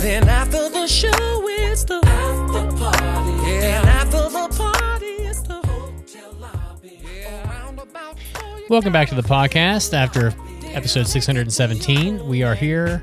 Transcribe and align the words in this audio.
Then 0.00 0.28
after 0.28 0.68
the 0.68 0.86
show, 0.86 1.08
it's 1.10 1.82
the 1.82 1.96
after 1.96 2.76
party. 2.76 3.32
Yeah. 3.50 3.80
And 3.80 3.88
after 3.88 4.28
the 4.28 4.48
party, 4.56 5.06
it's 5.06 5.42
the 5.42 5.54
hotel 5.54 6.32
lobby. 6.38 7.00
Around 7.44 7.80
about 7.80 8.16
four, 8.32 8.58
you 8.60 8.66
Welcome 8.70 8.92
back 8.92 9.08
to 9.08 9.16
the 9.16 9.22
podcast. 9.22 9.92
After 9.92 10.32
episode 10.66 11.08
617, 11.08 12.28
we 12.28 12.44
are 12.44 12.54
here 12.54 13.02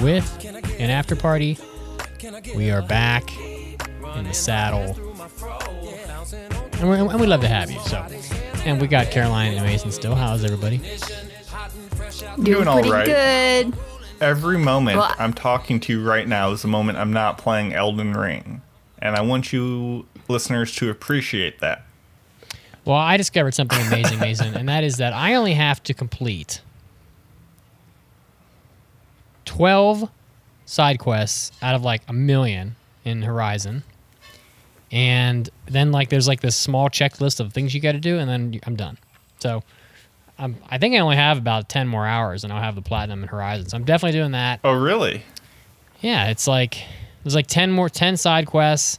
with 0.00 0.46
an 0.78 0.88
after 0.88 1.14
party. 1.14 1.58
We 2.56 2.70
are 2.70 2.80
back 2.80 3.30
in 3.36 4.24
the 4.24 4.32
saddle, 4.32 4.96
and, 6.72 6.88
we're, 6.88 6.96
and 6.96 7.20
we 7.20 7.26
love 7.26 7.42
to 7.42 7.48
have 7.48 7.70
you. 7.70 7.80
So, 7.80 7.98
and 8.64 8.80
we 8.80 8.86
got 8.86 9.10
Caroline 9.10 9.52
and 9.52 9.66
Mason 9.66 9.92
still. 9.92 10.14
How's 10.14 10.42
everybody? 10.42 10.80
Doing 12.42 12.66
all 12.66 12.76
pretty 12.80 12.90
right. 12.90 13.06
good. 13.06 13.74
Every 14.20 14.58
moment 14.58 14.98
Well, 14.98 15.14
I'm 15.18 15.32
talking 15.32 15.80
to 15.80 15.92
you 15.92 16.02
right 16.02 16.28
now 16.28 16.50
is 16.52 16.62
the 16.62 16.68
moment 16.68 16.98
I'm 16.98 17.12
not 17.12 17.38
playing 17.38 17.72
Elden 17.72 18.12
Ring. 18.12 18.62
And 18.98 19.16
I 19.16 19.22
want 19.22 19.52
you 19.52 20.06
listeners 20.28 20.74
to 20.76 20.90
appreciate 20.90 21.60
that. 21.60 21.84
Well, 22.84 22.96
I 22.96 23.16
discovered 23.16 23.54
something 23.54 23.80
amazing, 23.86 24.18
Mason, 24.18 24.54
and 24.54 24.68
that 24.68 24.84
is 24.84 24.96
that 24.98 25.12
I 25.12 25.34
only 25.34 25.54
have 25.54 25.82
to 25.84 25.94
complete 25.94 26.60
12 29.44 30.08
side 30.64 30.98
quests 30.98 31.52
out 31.62 31.74
of 31.74 31.82
like 31.82 32.02
a 32.08 32.12
million 32.12 32.76
in 33.04 33.22
Horizon. 33.22 33.82
And 34.92 35.48
then 35.66 35.92
like 35.92 36.08
there's 36.08 36.28
like 36.28 36.40
this 36.40 36.56
small 36.56 36.88
checklist 36.88 37.40
of 37.40 37.52
things 37.52 37.74
you 37.74 37.80
got 37.80 37.92
to 37.92 38.00
do 38.00 38.18
and 38.18 38.28
then 38.28 38.60
I'm 38.66 38.76
done. 38.76 38.98
So 39.38 39.62
um, 40.40 40.56
I 40.70 40.78
think 40.78 40.94
I 40.94 40.98
only 41.00 41.16
have 41.16 41.36
about 41.36 41.68
10 41.68 41.86
more 41.86 42.06
hours 42.06 42.44
and 42.44 42.52
I'll 42.52 42.62
have 42.62 42.74
the 42.74 42.80
platinum 42.82 43.20
and 43.22 43.30
Horizon. 43.30 43.68
So 43.68 43.76
I'm 43.76 43.84
definitely 43.84 44.18
doing 44.18 44.32
that. 44.32 44.60
Oh, 44.64 44.72
really? 44.72 45.22
Yeah, 46.00 46.28
it's 46.30 46.46
like 46.46 46.82
there's 47.22 47.34
like 47.34 47.46
10 47.46 47.70
more 47.70 47.90
10 47.90 48.16
side 48.16 48.46
quests 48.46 48.98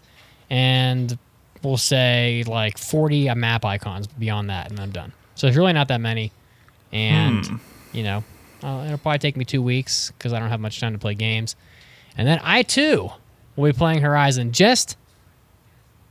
and 0.51 1.17
we'll 1.63 1.77
say 1.77 2.43
like 2.45 2.77
40 2.77 3.33
map 3.33 3.65
icons 3.65 4.05
beyond 4.05 4.51
that 4.51 4.69
and 4.69 4.79
I'm 4.79 4.91
done. 4.91 5.13
So 5.33 5.47
it's 5.47 5.57
really 5.57 5.73
not 5.73 5.87
that 5.87 5.99
many. 5.99 6.31
And 6.91 7.45
Hmm. 7.47 7.55
you 7.91 8.03
know, 8.03 8.23
uh, 8.61 8.83
it'll 8.85 8.99
probably 8.99 9.17
take 9.17 9.35
me 9.35 9.43
2 9.45 9.63
weeks 9.63 10.11
cuz 10.19 10.33
I 10.33 10.39
don't 10.39 10.49
have 10.49 10.59
much 10.59 10.79
time 10.79 10.93
to 10.93 10.99
play 10.99 11.15
games. 11.15 11.55
And 12.15 12.27
then 12.27 12.39
I 12.43 12.61
too 12.61 13.09
will 13.55 13.71
be 13.71 13.75
playing 13.75 14.01
Horizon 14.01 14.51
just 14.51 14.95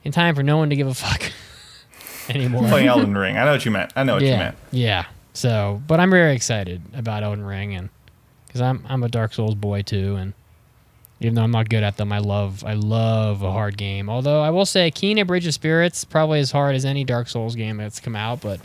in 0.02 0.10
time 0.10 0.34
for 0.34 0.42
no 0.42 0.56
one 0.56 0.70
to 0.70 0.76
give 0.76 0.88
a 0.88 0.94
fuck 1.06 1.30
anymore. 2.28 2.66
Playing 2.66 2.88
Elden 2.88 3.16
Ring. 3.16 3.36
I 3.36 3.44
know 3.44 3.52
what 3.52 3.64
you 3.64 3.70
meant. 3.70 3.92
I 3.94 4.02
know 4.02 4.14
what 4.14 4.22
yeah. 4.22 4.30
you 4.32 4.36
meant. 4.36 4.56
Yeah. 4.72 5.04
So, 5.32 5.82
but 5.86 6.00
I'm 6.00 6.10
very 6.10 6.34
excited 6.34 6.82
about 6.94 7.22
Elden 7.22 7.44
Ring 7.44 7.74
and 7.74 7.88
cuz 8.50 8.60
I'm 8.60 8.84
I'm 8.88 9.02
a 9.02 9.08
Dark 9.08 9.32
Souls 9.32 9.54
boy 9.54 9.82
too 9.82 10.16
and 10.16 10.34
even 11.20 11.34
though 11.34 11.42
I'm 11.42 11.50
not 11.50 11.68
good 11.68 11.82
at 11.82 11.98
them, 11.98 12.12
I 12.12 12.18
love 12.18 12.64
I 12.64 12.74
love 12.74 13.42
a 13.42 13.52
hard 13.52 13.76
game. 13.76 14.08
Although 14.08 14.40
I 14.40 14.50
will 14.50 14.66
say 14.66 14.90
Kena 14.90 15.26
Bridge 15.26 15.46
of 15.46 15.54
Spirits 15.54 16.04
probably 16.04 16.40
as 16.40 16.50
hard 16.50 16.74
as 16.74 16.84
any 16.84 17.04
Dark 17.04 17.28
Souls 17.28 17.54
game 17.54 17.76
that's 17.76 18.00
come 18.00 18.16
out, 18.16 18.40
but 18.40 18.60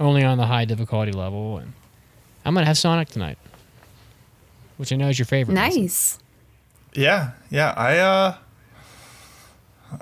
only 0.00 0.24
on 0.24 0.38
the 0.38 0.46
high 0.46 0.64
difficulty 0.64 1.12
level 1.12 1.58
and 1.58 1.72
I'm 2.44 2.54
going 2.54 2.62
to 2.62 2.68
have 2.68 2.78
Sonic 2.78 3.08
tonight. 3.08 3.36
Which 4.78 4.90
I 4.92 4.96
know 4.96 5.08
is 5.08 5.18
your 5.18 5.26
favorite. 5.26 5.54
Nice. 5.54 6.18
Yeah, 6.94 7.32
yeah. 7.50 7.74
I 7.76 7.98
uh, 7.98 8.36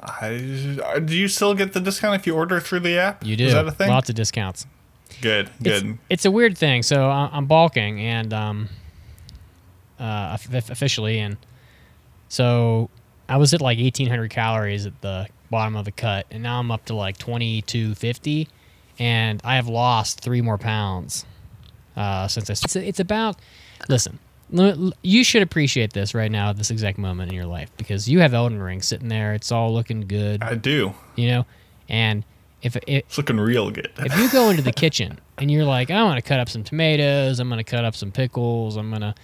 I 0.01 1.01
do 1.05 1.17
you 1.17 1.29
still 1.29 1.55
get 1.55 1.73
the 1.73 1.81
discount 1.81 2.15
if 2.15 2.27
you 2.27 2.37
order 2.37 2.61
through 2.61 2.81
the 2.81 2.97
app? 2.99 3.25
You 3.25 3.37
do. 3.37 3.47
Is 3.47 3.55
that 3.55 3.67
a 3.67 3.73
thing? 3.73 3.89
Lots 3.89 4.09
of 4.09 4.15
discounts. 4.15 4.67
Good, 5.21 5.51
good. 5.63 5.99
it's 6.09 6.25
a 6.25 6.31
weird 6.31 6.57
thing. 6.57 6.83
So 6.83 7.11
I'm 7.11 7.47
bulking 7.47 8.01
and 8.01 8.33
um, 8.33 8.69
uh, 9.99 10.37
officially, 10.53 11.19
and 11.19 11.37
so 12.29 12.91
I 13.29 13.37
was 13.37 13.55
at 13.55 13.61
like 13.61 13.79
1,800 13.79 14.31
calories 14.31 14.87
at 14.87 15.01
the 15.01 15.27
bottom 15.51 15.77
of 15.77 15.85
the 15.85 15.93
cut, 15.93 16.27
and 16.31 16.43
now 16.43 16.59
I'm 16.59 16.71
up 16.71 16.85
to 16.87 16.95
like 16.95 17.17
2,250, 17.19 18.49
and 18.99 19.41
I 19.45 19.57
have 19.57 19.69
lost 19.69 20.21
three 20.21 20.41
more 20.41 20.59
pounds 20.59 21.25
uh, 21.97 22.29
since 22.29 22.51
I. 22.51 22.53
It's, 22.53 22.77
it's 22.77 23.01
about. 23.01 23.37
Listen, 23.89 24.19
you 25.03 25.25
should 25.25 25.43
appreciate 25.43 25.93
this 25.93 26.15
right 26.15 26.31
now 26.31 26.51
at 26.51 26.57
this 26.57 26.71
exact 26.71 26.99
moment 26.99 27.31
in 27.31 27.35
your 27.35 27.47
life 27.47 27.71
because 27.77 28.09
you 28.09 28.21
have 28.21 28.33
Elden 28.33 28.63
Ring 28.63 28.81
sitting 28.81 29.09
there. 29.09 29.35
It's 29.35 29.51
all 29.51 29.73
looking 29.73 30.03
good, 30.03 30.43
I 30.43 30.55
do. 30.55 30.95
you 31.17 31.29
know, 31.29 31.47
and 31.89 32.25
if 32.67 32.77
it, 32.77 32.85
It's 32.87 33.17
looking 33.17 33.39
real 33.41 33.71
good. 33.71 33.91
if 33.99 34.17
you 34.19 34.29
go 34.31 34.51
into 34.51 34.63
the 34.63 34.73
kitchen 34.73 35.19
and 35.39 35.51
you're 35.51 35.65
like, 35.65 35.91
I 35.91 36.03
want 36.03 36.23
to 36.23 36.29
cut 36.29 36.41
up 36.41 36.49
some 36.49 36.63
tomatoes, 36.65 37.41
I'm 37.41 37.49
going 37.49 37.59
to 37.59 37.65
cut 37.65 37.85
up 37.85 37.95
some 37.97 38.13
pickles, 38.13 38.77
I'm 38.77 38.91
going 38.91 39.01
to 39.03 39.15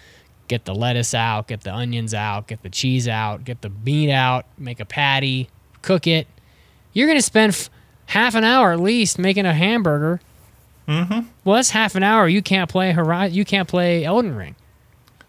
get 0.48 0.64
the 0.64 0.74
lettuce 0.74 1.12
out, 1.14 1.48
get 1.48 1.62
the 1.62 1.74
onions 1.74 2.14
out, 2.14 2.46
get 2.46 2.62
the 2.62 2.70
cheese 2.70 3.06
out, 3.08 3.44
get 3.44 3.62
the 3.62 3.70
meat 3.84 4.10
out, 4.10 4.46
make 4.58 4.80
a 4.80 4.84
patty, 4.84 5.48
cook 5.82 6.06
it, 6.06 6.26
you're 6.92 7.06
going 7.06 7.18
to 7.18 7.22
spend 7.22 7.52
f- 7.52 7.68
half 8.06 8.34
an 8.34 8.44
hour 8.44 8.72
at 8.72 8.80
least 8.80 9.18
making 9.18 9.46
a 9.46 9.54
hamburger. 9.54 10.20
Mm-hmm. 10.88 11.28
Well, 11.44 11.56
that's 11.56 11.70
half 11.70 11.94
an 11.94 12.02
hour. 12.02 12.28
You 12.28 12.42
can't 12.42 12.68
play 12.68 12.92
Horizon. 12.92 13.34
You 13.36 13.44
can't 13.44 13.68
play 13.68 14.04
Elden 14.04 14.34
Ring. 14.34 14.56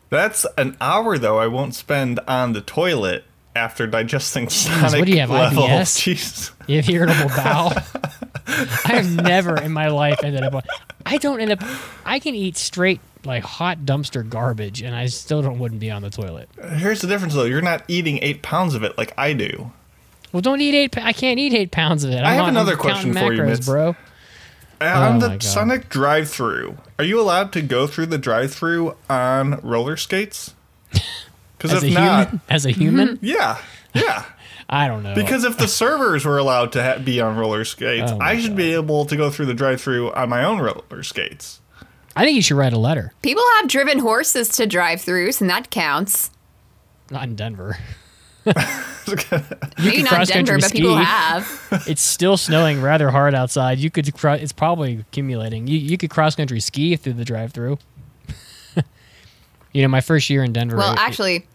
That's 0.10 0.46
an 0.58 0.76
hour 0.82 1.18
though 1.18 1.40
I 1.40 1.48
won't 1.48 1.74
spend 1.76 2.20
on 2.28 2.54
the 2.54 2.62
toilet 2.62 3.24
after 3.56 3.88
digesting 3.88 4.50
Sonic 4.50 5.00
what 5.00 5.06
do 5.06 5.12
you 5.12 5.20
have, 5.20 5.30
level. 5.30 5.64
IBS? 5.64 6.14
Jeez. 6.16 6.52
You 6.68 6.78
have 6.78 6.90
irritable 6.90 7.30
bowel. 7.36 7.74
I 8.48 8.94
have 9.02 9.16
never 9.16 9.60
in 9.62 9.72
my 9.72 9.88
life 9.88 10.24
ended 10.24 10.44
up. 10.44 10.66
I 11.06 11.18
don't 11.18 11.40
end 11.40 11.52
up. 11.52 11.60
I 12.06 12.20
can 12.20 12.36
eat 12.36 12.58
straight 12.58 13.00
like 13.26 13.44
hot 13.44 13.80
dumpster 13.80 14.28
garbage, 14.28 14.82
and 14.82 14.96
I 14.96 15.06
still 15.08 15.42
don't 15.42 15.60
wouldn't 15.60 15.80
be 15.80 15.90
on 15.92 16.02
the 16.02 16.10
toilet. 16.10 16.50
Here's 16.76 17.02
the 17.02 17.08
difference 17.08 17.34
though. 17.34 17.46
You're 17.46 17.62
not 17.62 17.84
eating 17.88 18.20
eight 18.22 18.42
pounds 18.42 18.76
of 18.76 18.84
it 18.84 18.98
like 18.98 19.14
I 19.18 19.34
do. 19.34 19.72
Well, 20.32 20.42
don't 20.42 20.62
eat 20.62 20.74
eight. 20.76 20.98
I 20.98 21.14
can't 21.14 21.40
eat 21.40 21.54
eight 21.54 21.72
pounds 21.72 22.04
of 22.04 22.12
it. 22.12 22.18
I'm 22.20 22.26
I 22.26 22.34
have 22.34 22.48
another 22.48 22.76
question 22.76 23.14
for 23.14 23.32
you, 23.32 23.44
Mitz. 23.44 23.66
bro. 23.66 23.96
Uh, 24.82 24.86
on 24.86 25.24
Oh 25.24 25.28
the. 25.30 25.40
Sonic 25.40 25.88
drive-through, 25.88 26.78
are 27.00 27.06
you 27.06 27.22
allowed 27.22 27.54
to 27.54 27.62
go 27.62 27.88
through 27.88 28.08
the 28.08 28.18
drive-through 28.18 28.96
on 29.10 29.60
roller 29.62 29.96
skates? 29.96 30.56
Because 31.64 31.78
As 31.78 31.84
if 31.84 31.92
a 31.92 31.94
not, 31.94 32.28
human, 32.28 32.42
as 32.50 32.66
a 32.66 32.70
human, 32.72 33.20
yeah, 33.24 33.58
yeah. 33.96 34.26
I 34.70 34.88
don't 34.88 35.02
know. 35.04 35.16
Because 35.16 35.44
if 35.46 35.58
the 35.58 35.68
servers 35.82 36.26
were 36.26 36.38
allowed 36.38 36.72
to 36.74 36.84
ha- 36.84 36.98
be 37.00 37.20
on 37.22 37.38
roller 37.38 37.64
skates, 37.66 38.12
Oh 38.12 38.20
I 38.20 38.40
should 38.40 38.56
be 38.56 38.74
able 38.74 39.06
to 39.06 39.16
go 39.16 39.30
through 39.30 39.46
the 39.48 39.54
drive-through 39.54 40.12
on 40.14 40.30
my 40.30 40.44
own 40.44 40.60
roller 40.60 41.04
skates. 41.04 41.62
I 42.16 42.24
think 42.26 42.36
you 42.36 42.42
should 42.42 42.58
write 42.58 42.74
a 42.74 42.78
letter. 42.80 43.12
People 43.24 43.44
have 43.58 43.68
driven 43.68 44.00
horses 44.00 44.50
to 44.50 44.68
drive-throughs, 44.68 45.42
and 45.42 45.50
that 45.50 45.70
counts. 45.72 46.30
Not 47.10 47.24
in 47.24 47.36
Denver. 47.36 47.78
Maybe 48.46 50.04
not 50.04 50.10
cross-country 50.14 50.26
Denver, 50.26 50.58
but 50.60 50.72
people 50.72 50.96
ski. 50.96 51.04
have. 51.04 51.84
it's 51.88 52.02
still 52.02 52.38
snowing 52.38 52.82
rather 52.82 53.10
hard 53.12 53.34
outside. 53.36 53.78
You 53.80 53.90
could. 53.90 54.14
cro- 54.14 54.34
It's 54.34 54.52
probably 54.54 54.98
accumulating. 55.00 55.68
You 55.68 55.78
you 55.78 55.98
could 55.98 56.10
cross 56.10 56.36
country 56.36 56.60
ski 56.60 56.96
through 56.96 57.14
the 57.14 57.26
drive 57.26 57.52
through. 57.54 57.78
you 59.72 59.82
know, 59.82 59.88
my 59.88 60.02
first 60.02 60.30
year 60.30 60.44
in 60.44 60.54
Denver. 60.54 60.78
Well, 60.78 60.94
it- 60.94 61.00
actually, 61.00 61.46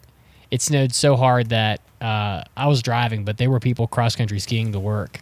it 0.50 0.62
snowed 0.62 0.94
so 0.94 1.16
hard 1.16 1.50
that 1.50 1.80
uh, 2.00 2.42
I 2.56 2.66
was 2.66 2.82
driving, 2.82 3.24
but 3.24 3.38
there 3.38 3.50
were 3.50 3.60
people 3.60 3.86
cross 3.86 4.16
country 4.16 4.38
skiing 4.38 4.72
to 4.72 4.80
work. 4.80 5.20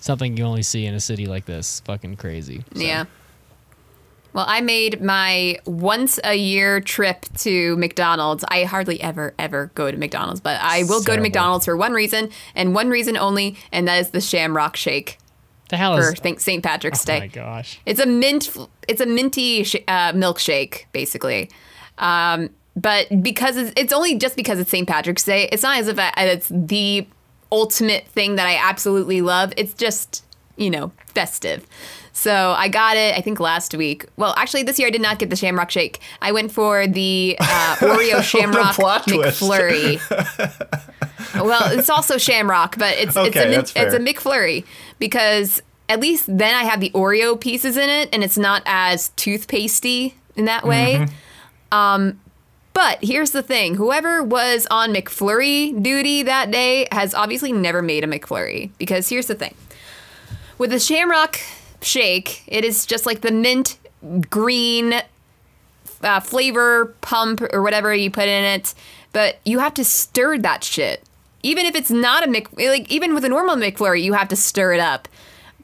Something 0.00 0.36
you 0.36 0.44
only 0.44 0.62
see 0.62 0.86
in 0.86 0.94
a 0.94 1.00
city 1.00 1.26
like 1.26 1.44
this. 1.44 1.80
Fucking 1.80 2.16
crazy. 2.16 2.64
So, 2.74 2.80
yeah. 2.80 3.04
Well, 4.32 4.46
I 4.48 4.60
made 4.60 5.02
my 5.02 5.58
once 5.66 6.20
a 6.22 6.34
year 6.34 6.80
trip 6.80 7.26
to 7.38 7.76
McDonald's. 7.76 8.44
I 8.48 8.64
hardly 8.64 9.00
ever, 9.02 9.34
ever 9.38 9.70
go 9.74 9.90
to 9.90 9.96
McDonald's, 9.96 10.40
but 10.40 10.58
I 10.62 10.84
will 10.84 11.02
go 11.02 11.16
to 11.16 11.20
McDonald's 11.20 11.64
for 11.64 11.76
one 11.76 11.92
reason 11.92 12.30
and 12.54 12.74
one 12.74 12.88
reason 12.90 13.16
only, 13.16 13.56
and 13.72 13.88
that 13.88 13.98
is 14.00 14.10
the 14.10 14.20
Shamrock 14.20 14.76
Shake 14.76 15.18
The 15.68 15.76
hell 15.76 15.96
for 15.96 16.12
is? 16.12 16.42
St. 16.42 16.62
Patrick's 16.62 17.02
oh 17.04 17.06
Day. 17.06 17.16
Oh 17.16 17.20
my 17.20 17.26
gosh. 17.26 17.80
It's 17.84 17.98
a 18.00 18.06
mint. 18.06 18.56
It's 18.86 19.00
a 19.00 19.06
minty 19.06 19.64
sh- 19.64 19.76
uh, 19.88 20.12
milkshake, 20.12 20.84
basically. 20.92 21.50
Um, 21.98 22.50
but 22.76 23.22
because 23.22 23.56
it's, 23.56 23.72
it's 23.76 23.92
only 23.92 24.16
just 24.16 24.36
because 24.36 24.58
it's 24.58 24.70
St. 24.70 24.86
Patrick's 24.86 25.24
Day, 25.24 25.48
it's 25.50 25.62
not 25.62 25.78
as 25.78 25.88
if 25.88 25.98
I, 25.98 26.12
it's 26.16 26.48
the 26.48 27.06
ultimate 27.52 28.06
thing 28.08 28.36
that 28.36 28.46
I 28.46 28.56
absolutely 28.56 29.20
love. 29.22 29.52
It's 29.56 29.74
just 29.74 30.24
you 30.56 30.70
know 30.70 30.92
festive. 31.06 31.66
So 32.12 32.54
I 32.56 32.68
got 32.68 32.96
it. 32.96 33.16
I 33.16 33.20
think 33.20 33.40
last 33.40 33.74
week. 33.74 34.04
Well, 34.16 34.34
actually, 34.36 34.64
this 34.64 34.78
year 34.78 34.88
I 34.88 34.90
did 34.90 35.00
not 35.00 35.18
get 35.18 35.30
the 35.30 35.36
Shamrock 35.36 35.70
Shake. 35.70 36.00
I 36.20 36.32
went 36.32 36.52
for 36.52 36.86
the 36.86 37.36
uh, 37.40 37.76
Oreo 37.80 38.22
Shamrock 38.22 38.74
twist. 39.04 39.40
McFlurry. 39.40 40.00
well, 41.34 41.70
it's 41.76 41.88
also 41.88 42.18
Shamrock, 42.18 42.76
but 42.78 42.96
it's 42.98 43.16
it's 43.16 43.36
a 43.36 43.58
it's 43.58 43.94
a. 43.94 43.98
McFlurry 43.98 44.64
because 44.98 45.62
at 45.88 46.00
least 46.00 46.26
then 46.26 46.54
I 46.54 46.64
have 46.64 46.80
the 46.80 46.90
Oreo 46.90 47.40
pieces 47.40 47.76
in 47.76 47.88
it, 47.88 48.08
and 48.12 48.22
it's 48.22 48.38
not 48.38 48.62
as 48.66 49.10
toothpastey 49.16 50.14
in 50.36 50.44
that 50.44 50.66
way. 50.66 51.06
Um, 51.72 52.20
but 52.80 53.04
here's 53.04 53.32
the 53.32 53.42
thing: 53.42 53.74
whoever 53.74 54.22
was 54.22 54.66
on 54.70 54.94
McFlurry 54.94 55.82
duty 55.82 56.22
that 56.22 56.50
day 56.50 56.88
has 56.90 57.12
obviously 57.12 57.52
never 57.52 57.82
made 57.82 58.04
a 58.04 58.06
McFlurry 58.06 58.70
because 58.78 59.10
here's 59.10 59.26
the 59.26 59.34
thing: 59.34 59.54
with 60.56 60.70
the 60.70 60.78
Shamrock 60.78 61.38
Shake, 61.82 62.42
it 62.46 62.64
is 62.64 62.86
just 62.86 63.04
like 63.04 63.20
the 63.20 63.32
mint 63.32 63.76
green 64.30 64.94
uh, 66.02 66.20
flavor 66.20 66.94
pump 67.02 67.42
or 67.52 67.60
whatever 67.60 67.92
you 67.92 68.10
put 68.10 68.28
in 68.28 68.44
it. 68.44 68.72
but 69.12 69.40
you 69.44 69.58
have 69.58 69.74
to 69.74 69.84
stir 69.84 70.38
that 70.38 70.64
shit. 70.64 71.02
Even 71.42 71.66
if 71.66 71.74
it's 71.74 71.90
not 71.90 72.26
a 72.26 72.30
Mc, 72.30 72.48
like 72.56 72.90
even 72.90 73.12
with 73.12 73.26
a 73.26 73.28
normal 73.28 73.56
McFlurry, 73.56 74.02
you 74.02 74.14
have 74.14 74.28
to 74.28 74.36
stir 74.36 74.72
it 74.72 74.80
up. 74.80 75.06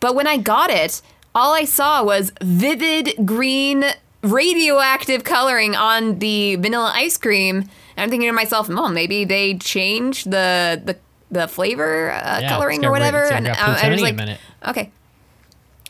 But 0.01 0.15
when 0.15 0.27
I 0.27 0.37
got 0.37 0.69
it, 0.69 1.01
all 1.35 1.55
I 1.55 1.65
saw 1.65 2.05
was 2.05 2.31
vivid 2.43 3.15
green 3.25 3.87
radioactive 4.32 5.25
coloring 5.25 5.75
on 5.75 6.19
the 6.19 6.56
vanilla 6.56 6.93
ice 6.94 7.17
cream. 7.17 7.58
And 7.58 8.05
I'm 8.05 8.11
thinking 8.11 8.28
to 8.28 8.32
myself, 8.34 8.69
oh, 8.70 8.88
maybe 8.88 9.25
they 9.25 9.55
changed 9.58 10.31
the 10.31 10.81
the 10.84 10.96
the 11.31 11.49
flavor 11.49 12.11
uh, 12.12 12.40
Yeah, 12.40 12.49
coloring 12.49 12.84
or 12.84 12.90
whatever. 12.90 13.25
and 13.25 13.49
uh, 13.49 13.55
I 13.58 13.88
was 13.90 14.00
like, 14.02 14.38
okay. 14.69 14.90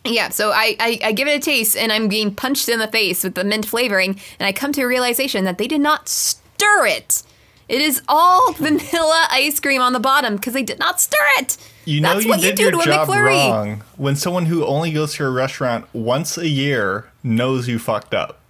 Yeah, 0.05 0.29
so 0.29 0.51
I, 0.53 0.77
I, 0.79 1.01
I 1.07 1.13
give 1.13 1.27
it 1.27 1.37
a 1.37 1.41
taste 1.41 1.77
and 1.77 1.91
I'm 1.93 2.07
being 2.09 2.33
punched 2.33 2.69
in 2.69 2.79
the 2.79 2.87
face 2.87 3.25
with 3.25 3.35
the 3.35 3.43
mint 3.43 3.67
flavoring, 3.67 4.21
and 4.39 4.47
I 4.47 4.53
come 4.53 4.73
to 4.73 4.83
a 4.83 4.87
realization 4.87 5.45
that 5.45 5.59
they 5.59 5.67
did 5.67 5.81
not 5.81 6.09
stir 6.09 6.87
it. 6.87 7.25
It 7.69 7.81
is 7.81 8.01
all 8.07 8.53
vanilla 8.57 9.27
ice 9.33 9.59
cream 9.59 9.83
on 9.83 9.93
the 9.93 9.99
bottom 10.01 10.37
because 10.37 10.53
they 10.53 10.63
did 10.63 10.79
not 10.79 11.01
stir 11.01 11.19
it. 11.39 11.57
You 11.87 12.01
know 12.01 12.15
That's 12.15 12.27
you 12.27 12.37
did 12.37 12.59
you 12.59 12.71
do 12.73 12.77
your 12.77 12.85
job 12.85 13.09
McFlurry. 13.09 13.51
wrong 13.51 13.83
when 13.97 14.17
someone 14.17 14.47
who 14.47 14.67
only 14.67 14.93
goes 14.93 15.15
to 15.15 15.25
a 15.25 15.31
restaurant 15.31 15.87
once 15.95 16.37
a 16.37 16.49
year 16.49 17.07
knows 17.23 17.69
you 17.69 17.79
fucked 17.79 18.13
up. 18.13 18.41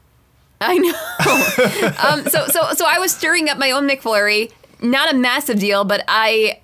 I 0.61 0.79
know. 0.79 2.09
um, 2.09 2.27
so 2.31 2.47
so 2.47 2.73
so 2.73 2.87
I 2.87 2.99
was 2.99 3.15
stirring 3.15 3.51
up 3.51 3.59
my 3.59 3.71
own 3.71 3.87
McFlurry. 3.87 4.51
Not 4.81 5.13
a 5.13 5.17
massive 5.17 5.59
deal, 5.59 5.85
but 5.85 6.03
I 6.09 6.61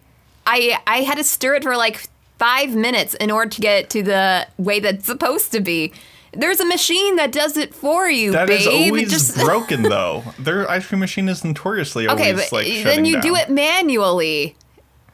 I 0.47 0.79
I 0.87 1.03
had 1.03 1.19
to 1.19 1.25
stir 1.25 1.57
it 1.57 1.63
for 1.63 1.77
like 1.77 2.09
five 2.39 2.75
minutes 2.75 3.13
in 3.15 3.31
order 3.31 3.51
to 3.51 3.61
get 3.61 3.79
it 3.85 3.91
to 3.91 4.03
the 4.03 4.49
way 4.57 4.81
that's 4.81 5.05
supposed 5.05 5.53
to 5.53 5.61
be. 5.61 5.93
There's 6.33 6.61
a 6.61 6.67
machine 6.67 7.17
that 7.17 7.31
does 7.31 7.59
it 7.59 7.75
for 7.75 8.09
you, 8.09 8.33
That 8.33 8.49
is 8.49 8.65
babe. 8.65 8.93
Always 8.93 9.11
just 9.11 9.37
broken 9.45 9.83
though. 9.83 10.25
Their 10.39 10.69
ice 10.71 10.87
cream 10.87 11.01
machine 11.01 11.29
is 11.29 11.45
notoriously 11.45 12.09
okay, 12.09 12.31
always 12.31 12.49
but 12.49 12.57
like 12.57 12.67
then 12.67 12.83
shutting 12.83 13.05
you 13.05 13.21
do 13.21 13.37
it 13.37 13.51
manually. 13.51 14.57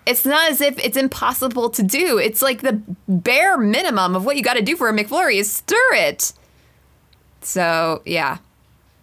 It's 0.09 0.25
not 0.25 0.51
as 0.51 0.61
if 0.61 0.79
it's 0.79 0.97
impossible 0.97 1.69
to 1.71 1.83
do. 1.83 2.19
It's 2.19 2.43
like 2.43 2.63
the 2.63 2.83
bare 3.07 3.59
minimum 3.59 4.17
of 4.17 4.25
what 4.25 4.37
you 4.37 4.43
got 4.43 4.55
to 4.55 4.63
do 4.63 4.75
for 4.75 4.89
a 4.89 4.93
McFlurry 4.93 5.37
is 5.37 5.53
stir 5.53 5.77
it. 5.93 6.33
So 7.43 8.03
yeah, 8.07 8.39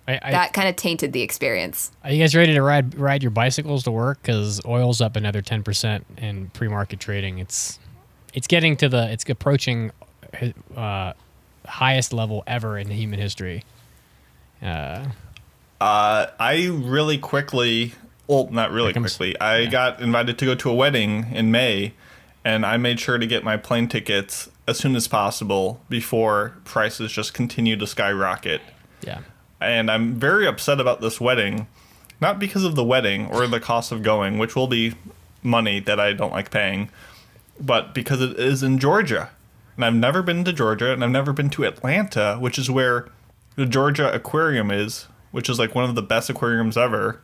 I, 0.07 0.19
I, 0.21 0.31
that 0.31 0.53
kind 0.53 0.67
of 0.67 0.75
tainted 0.75 1.13
the 1.13 1.21
experience. 1.21 1.91
are 2.03 2.11
you 2.11 2.21
guys 2.21 2.35
ready 2.35 2.53
to 2.53 2.61
ride 2.61 2.95
ride 2.95 3.23
your 3.23 3.31
bicycles 3.31 3.83
to 3.83 3.91
work? 3.91 4.21
Because 4.21 4.59
oil's 4.65 4.99
up 4.99 5.15
another 5.15 5.41
ten 5.41 5.63
percent 5.63 6.05
in 6.17 6.49
pre-market 6.49 6.99
trading. 6.99 7.39
It's 7.39 7.79
it's 8.33 8.47
getting 8.47 8.75
to 8.77 8.89
the 8.89 9.11
it's 9.11 9.29
approaching 9.29 9.91
uh, 10.75 11.13
highest 11.65 12.13
level 12.13 12.43
ever 12.47 12.77
in 12.77 12.89
human 12.89 13.19
history. 13.19 13.63
Uh, 14.61 15.05
Uh, 15.81 16.27
I 16.39 16.67
really 16.67 17.17
quickly, 17.17 17.93
well, 18.27 18.47
not 18.51 18.71
really 18.71 18.93
quickly. 18.93 19.39
I 19.39 19.59
yeah. 19.59 19.69
got 19.69 20.01
invited 20.01 20.37
to 20.39 20.45
go 20.45 20.55
to 20.55 20.69
a 20.69 20.73
wedding 20.73 21.27
in 21.31 21.51
May, 21.51 21.93
and 22.43 22.65
I 22.65 22.77
made 22.77 22.99
sure 22.99 23.17
to 23.17 23.27
get 23.27 23.43
my 23.43 23.57
plane 23.57 23.87
tickets 23.87 24.49
as 24.67 24.77
soon 24.77 24.95
as 24.95 25.07
possible 25.07 25.81
before 25.89 26.57
prices 26.63 27.11
just 27.11 27.33
continue 27.33 27.75
to 27.75 27.87
skyrocket. 27.87 28.61
yeah. 29.01 29.21
And 29.61 29.89
I'm 29.89 30.15
very 30.15 30.45
upset 30.45 30.81
about 30.81 31.01
this 31.01 31.21
wedding, 31.21 31.67
not 32.19 32.39
because 32.39 32.63
of 32.63 32.75
the 32.75 32.83
wedding 32.83 33.27
or 33.27 33.47
the 33.47 33.59
cost 33.59 33.91
of 33.91 34.03
going, 34.03 34.37
which 34.37 34.55
will 34.55 34.67
be 34.67 34.95
money 35.41 35.79
that 35.79 35.99
I 35.99 36.13
don't 36.13 36.31
like 36.31 36.51
paying, 36.51 36.89
but 37.59 37.93
because 37.93 38.21
it 38.21 38.37
is 38.37 38.63
in 38.63 38.79
Georgia. 38.79 39.29
And 39.75 39.85
I've 39.85 39.95
never 39.95 40.21
been 40.21 40.43
to 40.45 40.53
Georgia, 40.53 40.91
and 40.91 41.03
I've 41.03 41.11
never 41.11 41.31
been 41.31 41.49
to 41.51 41.63
Atlanta, 41.63 42.37
which 42.39 42.57
is 42.57 42.69
where 42.69 43.07
the 43.55 43.65
Georgia 43.65 44.13
Aquarium 44.13 44.71
is, 44.71 45.07
which 45.31 45.49
is 45.49 45.57
like 45.57 45.73
one 45.73 45.85
of 45.85 45.95
the 45.95 46.01
best 46.01 46.29
aquariums 46.29 46.77
ever. 46.77 47.21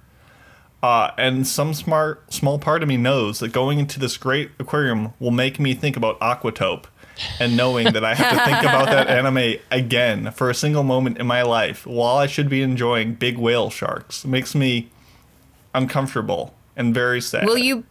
Uh, 0.83 1.11
and 1.17 1.45
some 1.45 1.73
smart, 1.73 2.33
small 2.33 2.57
part 2.57 2.81
of 2.81 2.89
me 2.89 2.97
knows 2.97 3.39
that 3.39 3.51
going 3.51 3.77
into 3.77 3.99
this 3.99 4.17
great 4.17 4.49
aquarium 4.57 5.13
will 5.19 5.31
make 5.31 5.59
me 5.59 5.75
think 5.75 5.95
about 5.95 6.19
Aquatope, 6.19 6.85
and 7.39 7.55
knowing 7.55 7.93
that 7.93 8.03
I 8.03 8.15
have 8.15 8.37
to 8.37 8.45
think 8.45 8.59
about 8.61 8.87
that 8.87 9.07
anime 9.09 9.59
again 9.69 10.31
for 10.31 10.49
a 10.49 10.55
single 10.55 10.83
moment 10.83 11.19
in 11.19 11.27
my 11.27 11.43
life 11.43 11.85
while 11.85 12.17
I 12.17 12.25
should 12.25 12.49
be 12.49 12.63
enjoying 12.63 13.13
big 13.13 13.37
whale 13.37 13.69
sharks 13.69 14.25
makes 14.25 14.55
me 14.55 14.89
uncomfortable 15.75 16.55
and 16.75 16.93
very 16.93 17.21
sad. 17.21 17.45
Will 17.45 17.57
you? 17.57 17.83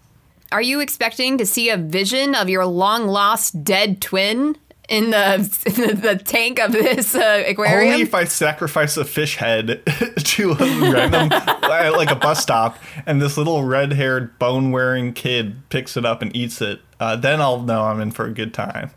Are 0.51 0.63
you 0.63 0.81
expecting 0.81 1.39
to 1.39 1.47
see 1.47 1.71
a 1.71 1.77
vision 1.77 2.35
of 2.35 2.49
your 2.49 2.67
long 2.67 3.07
lost 3.07 3.63
dead 3.63 4.01
twin 4.01 4.57
in 4.91 5.11
the 5.11 5.39
the 6.03 6.23
tank 6.23 6.59
of 6.59 6.73
this 6.73 7.15
uh, 7.15 7.45
aquarium? 7.47 7.93
Only 7.95 8.03
if 8.03 8.13
I 8.13 8.25
sacrifice 8.25 8.99
a 8.99 9.05
fish 9.05 9.37
head 9.37 9.83
to 10.19 10.51
a 10.53 10.93
random, 10.93 11.31
uh, 11.33 11.93
like 11.97 12.11
a 12.11 12.17
bus 12.17 12.43
stop, 12.43 12.79
and 13.07 13.23
this 13.23 13.39
little 13.39 13.65
red 13.65 13.95
haired, 13.95 14.39
bone 14.39 14.73
wearing 14.73 15.15
kid 15.15 15.69
picks 15.71 15.97
it 15.97 16.05
up 16.05 16.21
and 16.21 16.35
eats 16.37 16.61
it, 16.61 16.81
uh, 16.99 17.17
then 17.17 17.41
I'll 17.41 17.63
know 17.63 17.85
I'm 17.85 18.01
in 18.01 18.11
for 18.11 18.27
a 18.27 18.33
good 18.33 18.53
time. 18.53 18.91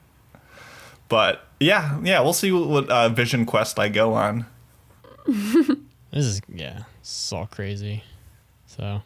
But 1.08 1.48
yeah, 1.60 2.00
yeah, 2.04 2.20
we'll 2.20 2.34
see 2.34 2.52
what, 2.52 2.68
what 2.68 2.90
uh, 2.90 3.10
Vision 3.10 3.46
Quest 3.46 3.80
I 3.80 3.88
go 3.88 4.14
on. 4.14 4.46
This 6.14 6.26
is 6.26 6.42
yeah, 6.48 6.84
it's 7.00 7.34
all 7.34 7.48
crazy. 7.48 8.04
So 8.68 9.02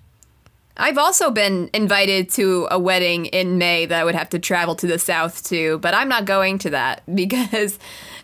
I've 0.79 0.99
also 0.99 1.31
been 1.31 1.69
invited 1.73 2.29
to 2.31 2.67
a 2.69 2.77
wedding 2.77 3.25
in 3.27 3.57
May 3.57 3.87
that 3.87 3.99
I 3.99 4.03
would 4.03 4.13
have 4.13 4.29
to 4.29 4.39
travel 4.39 4.75
to 4.75 4.87
the 4.87 4.99
south 4.99 5.43
to, 5.49 5.79
but 5.79 5.95
I'm 5.95 6.07
not 6.07 6.25
going 6.25 6.59
to 6.59 6.69
that 6.69 7.01
because 7.15 7.79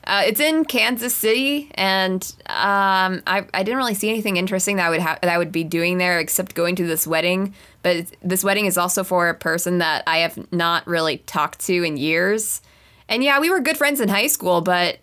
uh, 0.06 0.24
it's 0.26 0.40
in 0.40 0.66
Kansas 0.66 1.16
City, 1.16 1.72
and 1.76 2.24
um, 2.48 3.24
I, 3.26 3.46
I 3.54 3.64
didn't 3.64 3.78
really 3.78 3.96
see 3.96 4.10
anything 4.10 4.38
interesting 4.38 4.76
that 4.76 4.88
I 4.88 4.90
would 4.90 5.02
ha- 5.02 5.20
that 5.22 5.32
I 5.32 5.38
would 5.38 5.52
be 5.52 5.64
doing 5.64 5.98
there 5.98 6.20
except 6.20 6.56
going 6.56 6.76
to 6.76 6.86
this 6.86 7.08
wedding. 7.08 7.54
But 7.82 8.08
this 8.22 8.44
wedding 8.44 8.66
is 8.66 8.78
also 8.78 9.04
for 9.04 9.30
a 9.30 9.34
person 9.34 9.80
that 9.80 10.04
I 10.06 10.18
have 10.18 10.52
not 10.52 10.86
really 10.88 11.18
talked 11.20 11.60
to 11.68 11.84
in 11.84 11.98
years, 11.98 12.62
and 13.08 13.24
yeah, 13.24 13.40
we 13.40 13.50
were 13.50 13.62
good 13.62 13.78
friends 13.78 14.02
in 14.02 14.10
high 14.10 14.28
school, 14.28 14.60
but 14.60 15.00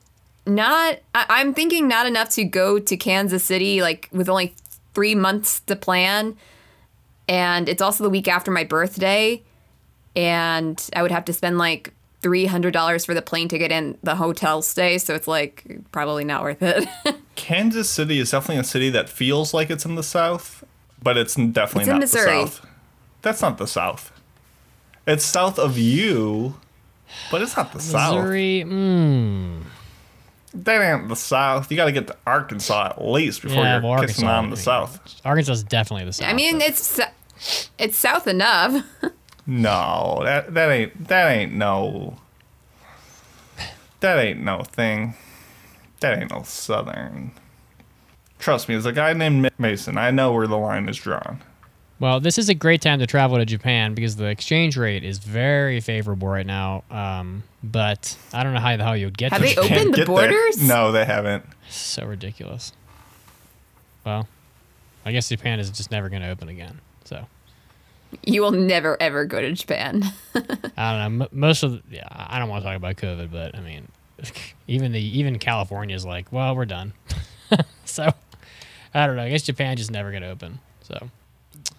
not. 0.47 0.99
I, 1.15 1.27
I'm 1.31 1.55
thinking 1.55 1.89
not 1.89 2.07
enough 2.07 2.29
to 2.31 2.45
go 2.45 2.79
to 2.79 2.97
Kansas 2.97 3.43
City 3.43 3.81
like 3.81 4.09
with 4.13 4.29
only 4.29 4.55
three 4.93 5.15
months 5.15 5.61
to 5.61 5.77
plan 5.77 6.37
and 7.31 7.67
it's 7.69 7.81
also 7.81 8.03
the 8.05 8.11
week 8.11 8.29
after 8.29 8.51
my 8.51 8.65
birthday 8.65 9.43
and 10.17 10.91
i 10.95 11.01
would 11.03 11.11
have 11.11 11.25
to 11.25 11.33
spend 11.33 11.57
like 11.59 11.95
$300 12.23 13.07
for 13.07 13.15
the 13.15 13.23
plane 13.23 13.49
ticket 13.49 13.73
and 13.73 13.97
the 14.03 14.15
hotel 14.17 14.61
stay 14.61 14.99
so 14.99 15.15
it's 15.15 15.27
like 15.27 15.65
probably 15.93 16.23
not 16.25 16.43
worth 16.43 16.61
it 16.63 16.87
Kansas 17.35 17.89
City 17.89 18.19
is 18.19 18.31
definitely 18.33 18.61
a 18.61 18.65
city 18.65 18.91
that 18.91 19.09
feels 19.09 19.55
like 19.55 19.71
it's 19.71 19.87
in 19.87 19.95
the 19.95 20.03
South, 20.03 20.63
but 21.03 21.17
it's 21.17 21.35
definitely 21.37 21.83
It's 21.85 21.89
in 21.89 21.95
not 21.95 22.01
Missouri. 22.01 22.25
the 22.45 22.47
South. 22.51 22.67
That's 23.23 23.41
not 23.41 23.57
the 23.57 23.67
South. 23.67 24.13
It's 25.07 25.25
south 25.25 25.59
of 25.59 25.79
you, 25.79 26.57
but 27.31 27.41
it's 27.41 27.57
not 27.57 27.73
the 27.73 27.81
South. 27.81 28.17
Missouri, 28.17 28.63
mm, 28.67 29.63
That 30.53 30.83
ain't 30.83 31.09
the 31.09 31.17
South. 31.17 31.71
You 31.71 31.79
got 31.79 31.87
to 31.87 31.93
get 31.93 32.09
to 32.09 32.17
Arkansas 32.27 32.89
at 32.97 33.03
least 33.03 33.41
before 33.41 33.63
yeah, 33.63 33.81
you're 33.81 33.91
well, 33.91 34.01
kissing 34.03 34.27
Arkansas. 34.29 34.39
on 34.39 34.51
the 34.51 34.57
South. 34.59 35.21
Arkansas 35.25 35.53
is 35.53 35.63
definitely 35.65 36.05
the 36.05 36.13
south. 36.13 36.29
i 36.29 36.35
mean 36.35 36.59
but- 36.59 36.69
it's 36.69 36.99
s- 36.99 37.09
it's 37.79 37.97
south 37.97 38.27
enough 38.27 38.85
No, 39.47 40.21
that 40.25 40.53
that 40.55 40.71
ain't 40.71 41.09
that 41.09 41.31
ain't 41.31 41.53
no. 41.53 42.17
That 44.01 44.19
ain't 44.19 44.41
no 44.41 44.63
thing. 44.63 45.15
That 46.01 46.19
ain't 46.19 46.31
no 46.31 46.43
Southern. 46.43 47.33
Trust 48.39 48.69
me, 48.69 48.75
as 48.75 48.87
a 48.87 48.93
guy 48.93 49.13
named 49.13 49.43
Ma- 49.43 49.49
Mason, 49.59 49.99
I 49.99 50.11
know 50.11 50.33
where 50.33 50.47
the 50.47 50.57
line 50.57 50.89
is 50.89 50.97
drawn. 50.97 51.43
Well, 51.99 52.19
this 52.21 52.39
is 52.39 52.49
a 52.49 52.55
great 52.55 52.81
time 52.81 52.99
to 53.01 53.07
travel 53.07 53.37
to 53.37 53.45
Japan 53.45 53.93
because 53.93 54.17
the 54.17 54.25
exchange 54.27 54.79
rate 54.79 55.05
is 55.05 55.19
very 55.19 55.81
favorable 55.81 56.29
right 56.29 56.47
now. 56.47 56.83
Um, 56.91 57.43
but 57.63 58.17
I 58.33 58.43
don't 58.43 58.55
know 58.55 58.61
how 58.61 58.75
the 58.77 58.85
hell 58.85 58.97
you'd 58.97 59.19
get 59.19 59.33
Have 59.33 59.43
to 59.43 59.49
they 59.49 59.55
Japan. 59.55 59.73
opened 59.79 59.93
the 59.93 59.97
get 59.99 60.07
there. 60.07 60.17
borders? 60.31 60.63
No, 60.67 60.93
they 60.93 61.05
haven't. 61.05 61.45
So 61.69 62.07
ridiculous. 62.07 62.73
Well, 64.07 64.27
I 65.05 65.13
guess 65.13 65.29
Japan 65.29 65.61
is 65.61 65.69
just 65.71 65.91
never 65.91 66.09
going 66.09 66.23
to 66.23 66.31
open 66.31 66.49
again. 66.49 66.81
So 67.11 67.27
you 68.25 68.41
will 68.43 68.51
never 68.51 68.97
ever 69.01 69.25
go 69.25 69.41
to 69.41 69.53
japan 69.53 70.03
I 70.35 70.99
don't 70.99 71.19
know. 71.19 71.25
M- 71.25 71.29
most 71.31 71.63
of 71.63 71.73
the, 71.73 71.83
yeah, 71.97 72.09
I 72.11 72.39
don't 72.39 72.49
want 72.49 72.63
to 72.63 72.69
talk 72.69 72.77
about 72.77 72.97
COVID, 72.97 73.31
but 73.31 73.57
I 73.57 73.61
mean, 73.61 73.89
even 74.67 74.93
the 74.93 75.01
even 75.19 75.39
California 75.39 75.95
is 75.95 76.05
like, 76.05 76.33
well, 76.33 76.57
we're 76.57 76.65
done. 76.65 76.93
so 77.85 78.13
I 78.95 79.07
don't 79.07 79.17
know. 79.17 79.23
I 79.23 79.31
guess 79.31 79.43
Japan 79.43 79.77
just 79.77 79.91
never 79.91 80.11
going 80.11 80.23
to 80.23 80.31
open. 80.31 80.61
So 80.83 81.11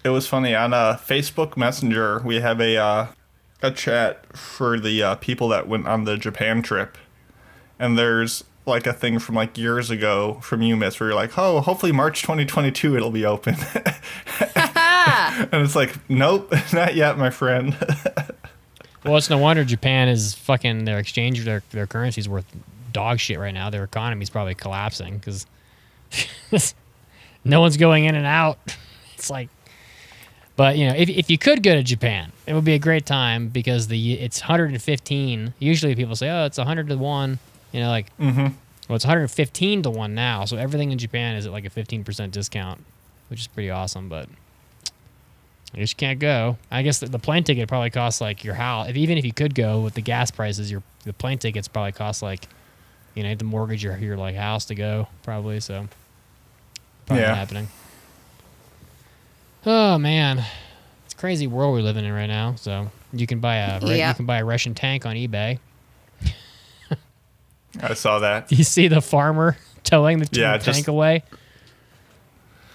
It 0.04 0.10
was 0.10 0.26
funny 0.26 0.54
on 0.54 0.72
uh, 0.72 0.96
Facebook 0.96 1.56
Messenger. 1.56 2.20
We 2.24 2.40
have 2.40 2.60
a 2.60 2.76
uh, 2.76 3.06
a 3.62 3.70
chat 3.70 4.36
for 4.36 4.78
the 4.78 5.02
uh, 5.02 5.14
people 5.16 5.48
that 5.48 5.66
went 5.66 5.88
on 5.88 6.04
the 6.04 6.16
Japan 6.16 6.62
trip, 6.62 6.96
and 7.78 7.98
there's 7.98 8.44
like 8.64 8.86
a 8.86 8.92
thing 8.92 9.18
from 9.18 9.34
like 9.34 9.58
years 9.58 9.90
ago 9.90 10.38
from 10.40 10.60
UMIS 10.60 11.00
where 11.00 11.08
you're 11.08 11.16
like, 11.16 11.36
oh, 11.36 11.60
hopefully 11.60 11.90
March 11.90 12.22
2022 12.22 12.96
it'll 12.96 13.10
be 13.10 13.24
open, 13.24 13.56
and 15.52 15.62
it's 15.64 15.74
like, 15.76 15.94
nope, 16.08 16.52
not 16.72 16.94
yet, 16.94 17.18
my 17.18 17.30
friend. 17.30 17.76
Well, 19.04 19.16
it's 19.16 19.28
no 19.28 19.36
wonder 19.38 19.64
Japan 19.64 20.06
is 20.06 20.32
fucking 20.34 20.84
their 20.84 21.00
exchange, 21.00 21.44
their 21.44 21.64
their 21.72 21.88
currency's 21.88 22.28
worth 22.28 22.44
dog 22.92 23.18
shit 23.18 23.36
right 23.40 23.52
now. 23.52 23.68
Their 23.68 23.82
economy's 23.82 24.30
probably 24.30 24.54
collapsing 24.54 25.18
because 25.18 25.44
no 27.44 27.60
one's 27.60 27.76
going 27.76 28.04
in 28.04 28.14
and 28.14 28.24
out. 28.26 28.58
It's 29.16 29.28
like 29.28 29.48
But 30.54 30.76
you 30.78 30.86
know, 30.86 30.94
if, 30.94 31.08
if 31.08 31.30
you 31.30 31.36
could 31.36 31.64
go 31.64 31.74
to 31.74 31.82
Japan, 31.82 32.30
it 32.46 32.54
would 32.54 32.64
be 32.64 32.74
a 32.74 32.78
great 32.78 33.04
time 33.04 33.48
because 33.48 33.88
the 33.88 34.12
it's 34.20 34.40
115. 34.40 35.54
Usually, 35.58 35.96
people 35.96 36.14
say, 36.14 36.30
"Oh, 36.30 36.44
it's 36.44 36.58
100 36.58 36.86
to 36.88 36.96
one." 36.96 37.40
You 37.72 37.80
know, 37.80 37.88
like, 37.88 38.16
Mm-hmm. 38.18 38.38
well, 38.88 38.94
it's 38.96 39.04
115 39.04 39.82
to 39.82 39.90
one 39.90 40.14
now. 40.14 40.44
So 40.44 40.56
everything 40.58 40.92
in 40.92 40.98
Japan 40.98 41.34
is 41.34 41.44
at 41.46 41.50
like 41.50 41.64
a 41.64 41.70
15% 41.70 42.30
discount, 42.30 42.84
which 43.30 43.40
is 43.40 43.46
pretty 43.48 43.70
awesome. 43.70 44.08
But 44.08 44.28
I 45.74 45.78
just 45.78 45.96
can't 45.96 46.18
go. 46.18 46.58
I 46.70 46.82
guess 46.82 47.00
the, 47.00 47.06
the 47.06 47.18
plane 47.18 47.44
ticket 47.44 47.66
probably 47.68 47.90
costs 47.90 48.20
like 48.20 48.44
your 48.44 48.54
house. 48.54 48.88
If 48.88 48.96
even 48.96 49.16
if 49.16 49.24
you 49.24 49.32
could 49.32 49.54
go 49.54 49.80
with 49.80 49.94
the 49.94 50.02
gas 50.02 50.30
prices, 50.30 50.70
your 50.70 50.82
the 51.04 51.12
plane 51.14 51.38
tickets 51.38 51.66
probably 51.68 51.92
cost 51.92 52.22
like, 52.22 52.46
you 53.14 53.22
know, 53.22 53.28
you 53.28 53.30
have 53.30 53.38
to 53.38 53.44
mortgage 53.46 53.82
your 53.82 53.96
your 53.96 54.16
like 54.16 54.34
house 54.36 54.66
to 54.66 54.74
go 54.74 55.08
probably. 55.22 55.60
So 55.60 55.88
probably 57.06 57.22
Yeah. 57.22 57.28
not 57.30 57.36
happening. 57.38 57.68
Oh 59.64 59.96
man, 59.98 60.44
it's 61.04 61.14
a 61.14 61.16
crazy 61.16 61.46
world 61.46 61.72
we're 61.74 61.80
living 61.82 62.04
in 62.04 62.12
right 62.12 62.26
now. 62.26 62.54
So 62.56 62.90
you 63.12 63.26
can 63.26 63.40
buy 63.40 63.56
a 63.56 63.80
Yeah. 63.86 64.08
you 64.10 64.14
can 64.14 64.26
buy 64.26 64.38
a 64.38 64.44
Russian 64.44 64.74
tank 64.74 65.06
on 65.06 65.16
eBay. 65.16 65.58
I 67.80 67.94
saw 67.94 68.18
that. 68.18 68.48
Do 68.48 68.56
you 68.56 68.64
see 68.64 68.88
the 68.88 69.00
farmer 69.00 69.56
towing 69.84 70.18
the 70.18 70.28
Yeah, 70.32 70.52
tank 70.58 70.64
just- 70.64 70.88
away? 70.88 71.22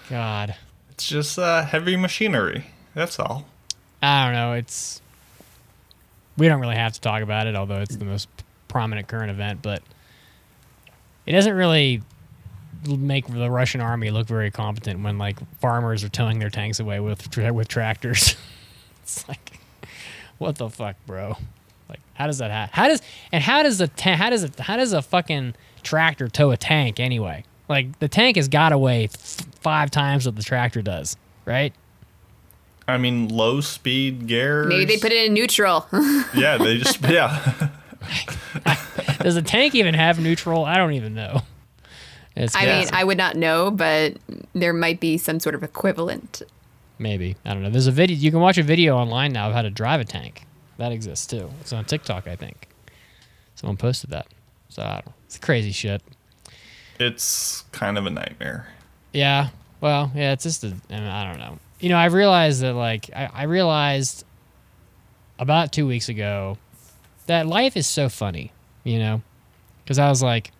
God, 0.09 0.55
It's 0.91 1.07
just 1.07 1.37
uh, 1.37 1.63
heavy 1.63 1.95
machinery. 1.97 2.65
That's 2.97 3.19
all. 3.19 3.45
I 4.01 4.25
don't 4.25 4.33
know. 4.33 4.53
It's 4.53 5.03
we 6.35 6.47
don't 6.47 6.59
really 6.59 6.77
have 6.77 6.93
to 6.93 6.99
talk 6.99 7.21
about 7.21 7.45
it, 7.45 7.55
although 7.55 7.79
it's 7.81 7.95
the 7.95 8.05
most 8.05 8.27
prominent 8.69 9.07
current 9.07 9.29
event. 9.29 9.61
But 9.61 9.83
it 11.27 11.33
doesn't 11.33 11.53
really 11.53 12.01
make 12.87 13.27
the 13.27 13.51
Russian 13.51 13.81
army 13.81 14.09
look 14.09 14.25
very 14.25 14.49
competent 14.49 15.03
when 15.03 15.19
like 15.19 15.37
farmers 15.59 16.03
are 16.03 16.09
towing 16.09 16.39
their 16.39 16.49
tanks 16.49 16.79
away 16.79 16.99
with 16.99 17.29
tra- 17.29 17.53
with 17.53 17.67
tractors. 17.67 18.35
it's 19.03 19.27
like, 19.27 19.59
what 20.39 20.55
the 20.55 20.67
fuck, 20.67 20.95
bro? 21.05 21.37
Like, 21.87 21.99
how 22.15 22.25
does 22.25 22.39
that 22.39 22.49
happen? 22.49 22.73
How 22.73 22.87
does 22.87 23.03
and 23.31 23.43
how 23.43 23.61
does 23.61 23.79
a 23.79 23.89
ta- 23.89 24.15
how 24.15 24.31
does 24.31 24.43
a 24.43 24.63
how 24.63 24.75
does 24.75 24.93
a 24.93 25.03
fucking 25.03 25.53
tractor 25.83 26.29
tow 26.29 26.49
a 26.49 26.57
tank 26.57 26.99
anyway? 26.99 27.43
Like 27.69 27.99
the 27.99 28.07
tank 28.07 28.37
has 28.37 28.47
got 28.47 28.75
weigh 28.79 29.03
f- 29.03 29.13
five 29.61 29.91
times 29.91 30.25
what 30.25 30.35
the 30.35 30.41
tractor 30.41 30.81
does, 30.81 31.15
right? 31.45 31.75
I 32.87 32.97
mean, 32.97 33.27
low 33.27 33.59
speed 33.61 34.27
gears. 34.27 34.67
Maybe 34.67 34.85
they 34.85 34.97
put 34.97 35.11
it 35.11 35.25
in 35.25 35.33
neutral. 35.33 35.85
Yeah, 36.33 36.57
they 36.57 36.77
just 36.77 37.01
yeah. 37.01 37.69
Does 39.21 39.35
the 39.35 39.41
tank 39.41 39.75
even 39.75 39.93
have 39.93 40.19
neutral? 40.19 40.63
I 40.65 40.75
don't 40.77 40.93
even 40.93 41.13
know. 41.13 41.41
It's 42.35 42.55
I 42.55 42.63
Yeah. 42.65 42.79
mean, 42.79 42.89
I 42.93 43.03
would 43.03 43.17
not 43.17 43.35
know, 43.35 43.71
but 43.71 44.17
there 44.53 44.73
might 44.73 44.99
be 44.99 45.17
some 45.17 45.39
sort 45.39 45.55
of 45.55 45.63
equivalent. 45.63 46.41
maybe 46.99 47.35
I 47.45 47.53
don't 47.53 47.63
know. 47.63 47.69
There's 47.69 47.87
a 47.87 47.91
video 47.91 48.15
you 48.15 48.31
can 48.31 48.39
watch 48.39 48.57
a 48.57 48.63
video 48.63 48.95
online 48.95 49.33
now 49.33 49.47
of 49.49 49.53
how 49.53 49.61
to 49.63 49.69
drive 49.69 49.99
a 49.99 50.05
tank. 50.05 50.43
That 50.77 50.91
exists 50.91 51.25
too. 51.25 51.49
It's 51.61 51.73
on 51.73 51.85
TikTok, 51.85 52.27
I 52.27 52.35
think. 52.35 52.67
Someone 53.55 53.77
posted 53.77 54.11
that. 54.11 54.27
So 54.69 54.83
I 54.83 55.01
don't. 55.03 55.15
It's 55.25 55.37
crazy 55.39 55.71
shit. 55.71 56.01
It's 56.99 57.63
kind 57.71 57.97
of 57.97 58.05
a 58.05 58.09
nightmare. 58.09 58.67
Yeah. 59.13 59.49
Well, 59.81 60.11
yeah. 60.15 60.33
It's 60.33 60.43
just 60.43 60.63
a. 60.63 60.67
I, 60.89 60.93
mean, 60.93 61.03
I 61.03 61.23
don't 61.29 61.39
know. 61.39 61.57
You 61.79 61.89
know, 61.89 61.97
I 61.97 62.05
realized 62.05 62.61
that 62.61 62.73
like 62.73 63.09
I, 63.15 63.29
I 63.33 63.43
realized 63.43 64.25
about 65.39 65.71
two 65.71 65.87
weeks 65.87 66.09
ago 66.09 66.57
that 67.27 67.45
life 67.45 67.77
is 67.77 67.87
so 67.87 68.09
funny. 68.09 68.51
You 68.83 68.99
know, 68.99 69.21
because 69.83 69.99
I 69.99 70.09
was 70.09 70.23
like, 70.23 70.51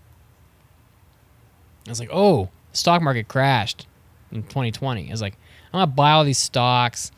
I 1.86 1.90
was 1.90 2.00
like, 2.00 2.10
oh, 2.12 2.50
stock 2.74 3.02
market 3.02 3.28
crashed 3.28 3.88
in 4.32 4.44
2020. 4.44 5.08
I 5.08 5.12
was 5.12 5.22
like, 5.22 5.38
I'm 5.74 5.80
gonna 5.80 5.88
buy 5.88 6.12
all 6.12 6.24
these 6.24 6.38
stocks, 6.38 7.12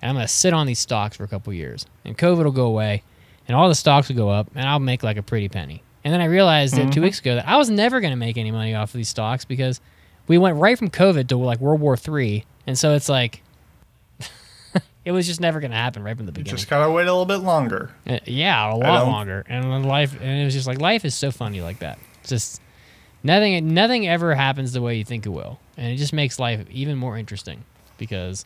and 0.00 0.10
I'm 0.10 0.16
gonna 0.16 0.28
sit 0.28 0.52
on 0.52 0.66
these 0.66 0.78
stocks 0.78 1.16
for 1.16 1.24
a 1.24 1.28
couple 1.28 1.52
years, 1.52 1.86
and 2.04 2.16
COVID 2.16 2.44
will 2.44 2.52
go 2.52 2.66
away, 2.66 3.02
and 3.46 3.56
all 3.56 3.68
the 3.68 3.74
stocks 3.74 4.08
will 4.08 4.16
go 4.16 4.28
up, 4.28 4.48
and 4.54 4.68
I'll 4.68 4.78
make 4.78 5.02
like 5.02 5.16
a 5.16 5.22
pretty 5.22 5.48
penny. 5.48 5.82
And 6.04 6.12
then 6.12 6.20
I 6.20 6.26
realized 6.26 6.74
that 6.74 6.84
two 6.84 7.00
mm-hmm. 7.00 7.02
weeks 7.02 7.18
ago 7.18 7.36
that 7.36 7.48
I 7.48 7.56
was 7.56 7.70
never 7.70 8.00
gonna 8.00 8.16
make 8.16 8.36
any 8.36 8.50
money 8.50 8.74
off 8.74 8.90
of 8.90 8.98
these 8.98 9.08
stocks 9.08 9.44
because 9.44 9.80
we 10.28 10.38
went 10.38 10.56
right 10.56 10.78
from 10.78 10.90
COVID 10.90 11.28
to 11.28 11.36
like 11.36 11.60
World 11.60 11.80
War 11.80 11.96
Three, 11.96 12.44
and 12.66 12.78
so 12.78 12.94
it's 12.94 13.08
like. 13.08 13.42
It 15.06 15.12
was 15.12 15.24
just 15.26 15.40
never 15.40 15.60
going 15.60 15.70
to 15.70 15.76
happen 15.76 16.02
right 16.02 16.16
from 16.16 16.26
the 16.26 16.30
You 16.30 16.34
beginning. 16.34 16.56
just 16.56 16.68
gotta 16.68 16.90
wait 16.90 17.02
a 17.06 17.12
little 17.12 17.24
bit 17.26 17.36
longer. 17.38 17.92
Uh, 18.06 18.18
yeah, 18.26 18.72
a 18.72 18.74
lot 18.74 19.06
longer. 19.06 19.44
And 19.48 19.64
then 19.64 19.84
life, 19.84 20.12
and 20.20 20.42
it 20.42 20.44
was 20.44 20.52
just 20.52 20.66
like 20.66 20.80
life 20.80 21.04
is 21.04 21.14
so 21.14 21.30
funny 21.30 21.60
like 21.60 21.78
that. 21.78 21.98
It's 22.20 22.28
just 22.30 22.60
nothing, 23.22 23.72
nothing 23.72 24.08
ever 24.08 24.34
happens 24.34 24.72
the 24.72 24.82
way 24.82 24.96
you 24.96 25.04
think 25.04 25.24
it 25.24 25.28
will, 25.28 25.60
and 25.76 25.92
it 25.92 25.96
just 25.96 26.12
makes 26.12 26.40
life 26.40 26.66
even 26.70 26.98
more 26.98 27.16
interesting 27.16 27.62
because 27.98 28.44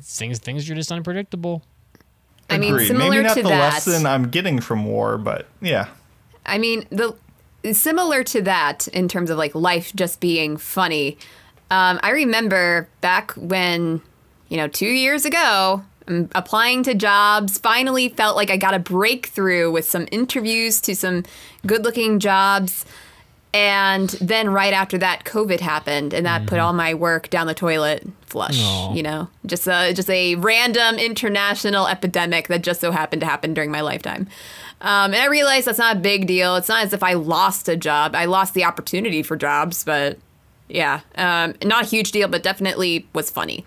things 0.00 0.38
things 0.38 0.68
are 0.70 0.74
just 0.74 0.90
unpredictable. 0.90 1.62
I 2.48 2.56
mean, 2.58 2.72
Agreed. 2.72 2.86
similar 2.88 3.10
Maybe 3.10 3.22
not 3.24 3.34
to 3.36 3.42
the 3.42 3.48
that. 3.50 3.72
lesson 3.74 4.06
I'm 4.06 4.30
getting 4.30 4.60
from 4.60 4.86
war, 4.86 5.18
but 5.18 5.46
yeah. 5.60 5.88
I 6.46 6.56
mean, 6.58 6.86
the 6.90 7.14
similar 7.72 8.24
to 8.24 8.40
that 8.42 8.88
in 8.88 9.08
terms 9.08 9.28
of 9.30 9.36
like 9.38 9.54
life 9.54 9.92
just 9.94 10.20
being 10.20 10.56
funny. 10.56 11.18
Um, 11.70 11.98
I 12.02 12.10
remember 12.10 12.88
back 13.00 13.32
when, 13.32 14.00
you 14.54 14.60
know, 14.60 14.68
two 14.68 14.86
years 14.86 15.24
ago, 15.24 15.82
I'm 16.06 16.30
applying 16.32 16.84
to 16.84 16.94
jobs. 16.94 17.58
Finally, 17.58 18.10
felt 18.10 18.36
like 18.36 18.50
I 18.50 18.56
got 18.56 18.72
a 18.72 18.78
breakthrough 18.78 19.68
with 19.68 19.84
some 19.84 20.06
interviews 20.12 20.80
to 20.82 20.94
some 20.94 21.24
good-looking 21.66 22.20
jobs. 22.20 22.84
And 23.52 24.10
then 24.20 24.50
right 24.50 24.72
after 24.72 24.96
that, 24.98 25.24
COVID 25.24 25.58
happened, 25.58 26.14
and 26.14 26.24
that 26.24 26.46
put 26.46 26.60
all 26.60 26.72
my 26.72 26.94
work 26.94 27.30
down 27.30 27.48
the 27.48 27.54
toilet, 27.54 28.06
flush. 28.26 28.62
Aw. 28.62 28.94
You 28.94 29.02
know, 29.02 29.28
just 29.44 29.66
a 29.66 29.92
just 29.92 30.08
a 30.08 30.36
random 30.36 31.00
international 31.00 31.88
epidemic 31.88 32.46
that 32.46 32.62
just 32.62 32.80
so 32.80 32.92
happened 32.92 33.22
to 33.22 33.26
happen 33.26 33.54
during 33.54 33.72
my 33.72 33.80
lifetime. 33.80 34.28
Um, 34.82 35.14
and 35.14 35.16
I 35.16 35.26
realized 35.26 35.66
that's 35.66 35.78
not 35.78 35.96
a 35.96 35.98
big 35.98 36.28
deal. 36.28 36.54
It's 36.54 36.68
not 36.68 36.84
as 36.84 36.92
if 36.92 37.02
I 37.02 37.14
lost 37.14 37.68
a 37.68 37.76
job. 37.76 38.14
I 38.14 38.26
lost 38.26 38.54
the 38.54 38.62
opportunity 38.62 39.24
for 39.24 39.34
jobs, 39.34 39.82
but 39.82 40.16
yeah, 40.68 41.00
um, 41.16 41.54
not 41.64 41.82
a 41.82 41.86
huge 41.86 42.12
deal, 42.12 42.28
but 42.28 42.44
definitely 42.44 43.08
was 43.14 43.30
funny. 43.30 43.64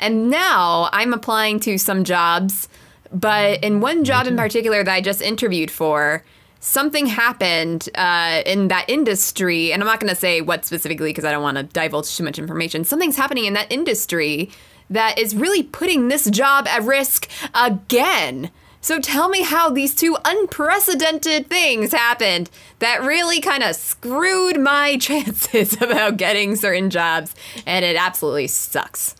And 0.00 0.30
now 0.30 0.88
I'm 0.92 1.12
applying 1.12 1.60
to 1.60 1.78
some 1.78 2.02
jobs, 2.04 2.68
but 3.12 3.62
in 3.62 3.80
one 3.80 4.02
job 4.02 4.26
in 4.26 4.36
particular 4.36 4.82
that 4.82 4.92
I 4.92 5.00
just 5.00 5.22
interviewed 5.22 5.70
for, 5.70 6.24
something 6.60 7.06
happened 7.06 7.88
uh, 7.94 8.42
in 8.46 8.68
that 8.68 8.86
industry, 8.88 9.72
and 9.72 9.82
I'm 9.82 9.86
not 9.86 10.00
going 10.00 10.12
to 10.12 10.18
say 10.18 10.40
what 10.40 10.64
specifically 10.64 11.10
because 11.10 11.24
I 11.24 11.30
don't 11.32 11.42
want 11.42 11.58
to 11.58 11.64
divulge 11.64 12.16
too 12.16 12.24
much 12.24 12.38
information. 12.38 12.84
Something's 12.84 13.16
happening 13.16 13.44
in 13.44 13.52
that 13.54 13.70
industry 13.70 14.50
that 14.88 15.18
is 15.18 15.36
really 15.36 15.62
putting 15.62 16.08
this 16.08 16.28
job 16.30 16.66
at 16.66 16.82
risk 16.82 17.28
again. 17.54 18.50
So 18.82 18.98
tell 18.98 19.28
me 19.28 19.42
how 19.42 19.68
these 19.68 19.94
two 19.94 20.16
unprecedented 20.24 21.48
things 21.48 21.92
happened 21.92 22.48
that 22.78 23.02
really 23.02 23.40
kind 23.40 23.62
of 23.62 23.76
screwed 23.76 24.58
my 24.58 24.96
chances 25.00 25.80
about 25.80 26.16
getting 26.16 26.56
certain 26.56 26.88
jobs, 26.88 27.34
and 27.66 27.84
it 27.84 27.96
absolutely 27.96 28.46
sucks. 28.46 29.14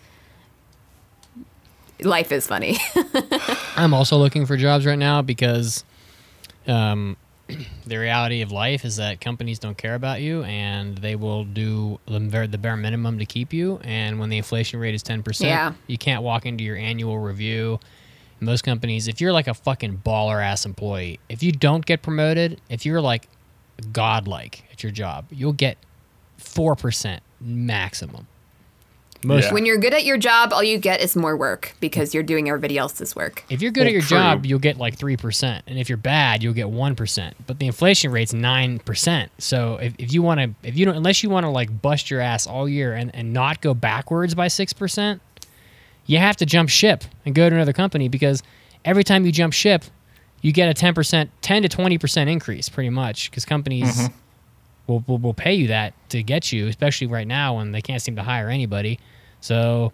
Life 2.02 2.32
is 2.32 2.46
funny. 2.46 2.78
I'm 3.76 3.94
also 3.94 4.16
looking 4.16 4.46
for 4.46 4.56
jobs 4.56 4.86
right 4.86 4.98
now 4.98 5.22
because 5.22 5.84
um, 6.66 7.16
the 7.86 7.96
reality 7.98 8.42
of 8.42 8.52
life 8.52 8.84
is 8.84 8.96
that 8.96 9.20
companies 9.20 9.58
don't 9.58 9.76
care 9.76 9.94
about 9.94 10.20
you 10.20 10.42
and 10.44 10.96
they 10.98 11.16
will 11.16 11.44
do 11.44 11.98
the 12.06 12.20
bare, 12.20 12.46
the 12.46 12.58
bare 12.58 12.76
minimum 12.76 13.18
to 13.18 13.26
keep 13.26 13.52
you. 13.52 13.80
And 13.82 14.18
when 14.20 14.28
the 14.28 14.36
inflation 14.38 14.78
rate 14.80 14.94
is 14.94 15.02
10%, 15.02 15.40
Yeah. 15.44 15.72
you 15.86 15.98
can't 15.98 16.22
walk 16.22 16.46
into 16.46 16.64
your 16.64 16.76
annual 16.76 17.18
review. 17.18 17.80
Most 18.40 18.62
companies, 18.62 19.06
if 19.08 19.20
you're 19.20 19.32
like 19.32 19.48
a 19.48 19.54
fucking 19.54 19.98
baller 20.04 20.42
ass 20.42 20.64
employee, 20.64 21.20
if 21.28 21.42
you 21.42 21.52
don't 21.52 21.84
get 21.84 22.02
promoted, 22.02 22.60
if 22.70 22.86
you're 22.86 23.00
like 23.00 23.28
godlike 23.92 24.64
at 24.72 24.82
your 24.82 24.92
job, 24.92 25.26
you'll 25.30 25.52
get 25.52 25.76
4% 26.38 27.20
maximum. 27.40 28.26
Most 29.22 29.44
Yeah. 29.44 29.52
when 29.54 29.66
you're 29.66 29.76
good 29.76 29.92
at 29.92 30.04
your 30.04 30.16
job, 30.16 30.52
all 30.52 30.62
you 30.62 30.78
get 30.78 31.00
is 31.00 31.14
more 31.14 31.36
work 31.36 31.74
because 31.80 32.14
you're 32.14 32.22
doing 32.22 32.48
everybody 32.48 32.78
else's 32.78 33.14
work. 33.14 33.44
If 33.50 33.60
you're 33.60 33.70
good 33.70 33.80
Well, 33.80 33.88
at 33.88 33.92
your 33.92 34.02
true. 34.02 34.16
job, 34.16 34.46
you'll 34.46 34.58
get 34.58 34.78
like 34.78 34.96
3%. 34.98 35.62
And 35.66 35.78
if 35.78 35.88
you're 35.88 35.98
bad, 35.98 36.42
you'll 36.42 36.54
get 36.54 36.68
1%. 36.68 37.34
But 37.46 37.58
the 37.58 37.66
inflation 37.66 38.12
rate's 38.12 38.32
9%. 38.32 39.28
So 39.38 39.76
if, 39.76 39.94
if 39.98 40.12
you 40.12 40.22
want 40.22 40.40
to, 40.40 40.54
if 40.66 40.76
you 40.76 40.86
don't, 40.86 40.96
unless 40.96 41.22
you 41.22 41.28
want 41.30 41.44
to 41.44 41.50
like 41.50 41.82
bust 41.82 42.10
your 42.10 42.20
ass 42.20 42.46
all 42.46 42.68
year 42.68 42.94
and, 42.94 43.14
and 43.14 43.32
not 43.32 43.60
go 43.60 43.74
backwards 43.74 44.34
by 44.34 44.46
6%, 44.46 45.20
you 46.06 46.18
have 46.18 46.36
to 46.38 46.46
jump 46.46 46.70
ship 46.70 47.04
and 47.26 47.34
go 47.34 47.48
to 47.48 47.54
another 47.54 47.72
company 47.74 48.08
because 48.08 48.42
every 48.84 49.04
time 49.04 49.26
you 49.26 49.32
jump 49.32 49.52
ship, 49.52 49.84
you 50.40 50.52
get 50.52 50.70
a 50.70 50.74
10%, 50.74 51.28
10 51.42 51.62
to 51.62 51.68
20% 51.68 52.28
increase 52.28 52.68
pretty 52.70 52.88
much 52.90 53.30
because 53.30 53.44
companies 53.44 53.96
mm-hmm. 53.96 54.14
Will, 54.90 55.04
will, 55.06 55.18
will 55.18 55.34
pay 55.34 55.54
you 55.54 55.68
that 55.68 55.94
to 56.10 56.22
get 56.22 56.52
you, 56.52 56.66
especially 56.66 57.06
right 57.06 57.26
now 57.26 57.56
when 57.56 57.72
they 57.72 57.80
can't 57.80 58.02
seem 58.02 58.16
to 58.16 58.22
hire 58.22 58.48
anybody. 58.48 58.98
So 59.40 59.92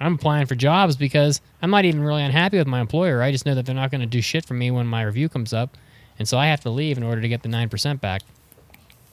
I'm 0.00 0.14
applying 0.14 0.46
for 0.46 0.54
jobs 0.54 0.96
because 0.96 1.40
I'm 1.62 1.70
not 1.70 1.84
even 1.84 2.02
really 2.02 2.22
unhappy 2.22 2.58
with 2.58 2.66
my 2.66 2.80
employer. 2.80 3.22
I 3.22 3.30
just 3.30 3.46
know 3.46 3.54
that 3.54 3.64
they're 3.64 3.74
not 3.74 3.90
going 3.90 4.00
to 4.00 4.06
do 4.06 4.20
shit 4.20 4.44
for 4.44 4.54
me 4.54 4.70
when 4.70 4.86
my 4.86 5.02
review 5.02 5.28
comes 5.28 5.52
up. 5.52 5.76
And 6.18 6.28
so 6.28 6.36
I 6.36 6.46
have 6.46 6.60
to 6.60 6.70
leave 6.70 6.96
in 6.96 7.02
order 7.02 7.20
to 7.20 7.28
get 7.28 7.42
the 7.42 7.48
9% 7.48 8.00
back. 8.00 8.22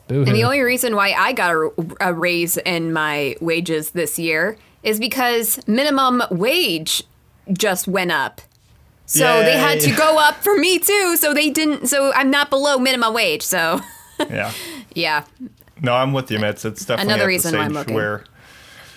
Boo 0.08 0.24
And 0.24 0.36
the 0.36 0.44
only 0.44 0.62
reason 0.62 0.96
why 0.96 1.14
I 1.14 1.34
got 1.34 1.52
a, 1.52 1.72
a 2.00 2.14
raise 2.14 2.58
in 2.58 2.92
my 2.92 3.36
wages 3.40 3.92
this 3.92 4.20
year 4.20 4.58
is 4.84 5.00
because 5.00 5.66
minimum 5.68 6.24
wage 6.32 7.04
just 7.54 7.88
went 7.88 8.12
up. 8.12 8.42
So 9.06 9.44
they 9.44 9.58
had 9.58 9.82
to 9.82 9.92
go 9.92 10.18
up 10.20 10.36
for 10.36 10.56
me 10.56 10.80
too. 10.80 11.18
So 11.18 11.34
they 11.34 11.50
didn't. 11.50 11.88
So 11.88 12.14
I'm 12.14 12.32
not 12.32 12.50
below 12.50 12.78
minimum 12.78 13.14
wage. 13.14 13.42
So 13.42 13.82
Yeah. 14.30 14.52
yeah, 14.94 15.26
No, 15.82 15.94
I'm 15.94 16.14
with 16.14 16.30
you, 16.32 16.38
Mitz. 16.38 16.66
It's 16.66 16.86
definitely 16.86 17.14
Another 17.14 17.14
at 17.14 17.24
the 17.24 17.28
reason 17.28 17.58
why 17.58 17.66
I'm 17.66 17.74
looking. 17.74 17.94
where 17.96 18.26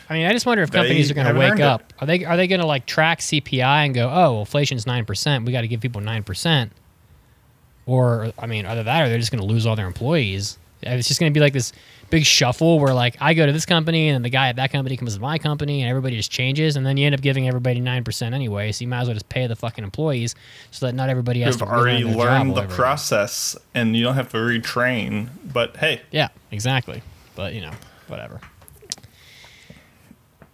I 0.09 0.15
mean, 0.15 0.27
I 0.27 0.33
just 0.33 0.45
wonder 0.45 0.63
if 0.63 0.71
companies 0.71 1.11
are 1.11 1.15
going 1.15 1.27
to 1.27 1.39
wake 1.39 1.53
earned 1.53 1.61
it. 1.61 1.65
up. 1.65 1.93
Are 2.01 2.07
they 2.07 2.25
are 2.25 2.37
they 2.37 2.47
going 2.47 2.61
to 2.61 2.67
like 2.67 2.87
track 2.87 3.21
CPI 3.21 3.87
and 3.87 3.95
go, 3.95 4.11
oh, 4.13 4.41
inflation's 4.41 4.87
nine 4.87 5.05
percent. 5.05 5.47
We 5.47 5.53
got 5.53 5.63
to 5.63 5.69
give 5.69 5.81
people 5.81 6.01
nine 6.01 6.23
percent. 6.23 6.73
Or 7.87 8.33
I 8.39 8.47
mean, 8.47 8.67
either 8.67 8.83
that 8.83 9.03
or 9.03 9.09
they're 9.09 9.19
just 9.19 9.31
going 9.33 9.41
to 9.41 9.47
lose 9.47 9.67
all 9.67 9.77
their 9.77 9.87
employees. 9.87 10.59
It's 10.83 11.09
just 11.09 11.21
going 11.21 11.33
to 11.33 11.35
be 11.35 11.41
like 11.41 11.55
this 11.55 11.73
big 12.11 12.25
shuffle 12.25 12.79
where 12.79 12.95
like 12.95 13.17
I 13.21 13.35
go 13.35 13.47
to 13.47 13.53
this 13.53 13.67
company 13.67 14.09
and 14.09 14.17
then 14.17 14.23
the 14.23 14.31
guy 14.31 14.49
at 14.49 14.57
that 14.57 14.71
company 14.73 14.97
comes 14.97 15.15
to 15.15 15.21
my 15.21 15.39
company 15.39 15.83
and 15.83 15.91
everybody 15.91 16.17
just 16.17 16.31
changes 16.31 16.77
and 16.77 16.85
then 16.85 16.97
you 16.97 17.07
end 17.07 17.15
up 17.15 17.21
giving 17.21 17.49
everybody 17.49 17.81
nine 17.81 18.05
percent 18.05 18.35
anyway. 18.35 18.73
So 18.73 18.85
you 18.85 18.89
might 18.89 19.03
as 19.03 19.09
well 19.09 19.15
just 19.15 19.29
pay 19.29 19.47
the 19.47 19.57
fucking 19.57 19.85
employees 19.85 20.35
so 20.71 20.87
that 20.87 20.95
not 20.95 21.09
everybody 21.09 21.41
has 21.41 21.55
you've 21.55 21.69
to 21.69 21.75
already 21.75 22.05
their 22.05 22.15
learned 22.15 22.51
all 22.51 22.63
the 22.63 22.69
process 22.69 23.57
and 23.75 23.97
you 23.97 24.05
don't 24.05 24.15
have 24.15 24.31
to 24.31 24.39
retrain. 24.39 25.29
But 25.53 25.77
hey, 25.77 26.03
Yeah, 26.11 26.29
exactly. 26.51 27.03
But 27.35 27.55
you 27.55 27.61
know, 27.63 27.73
whatever. 28.09 28.41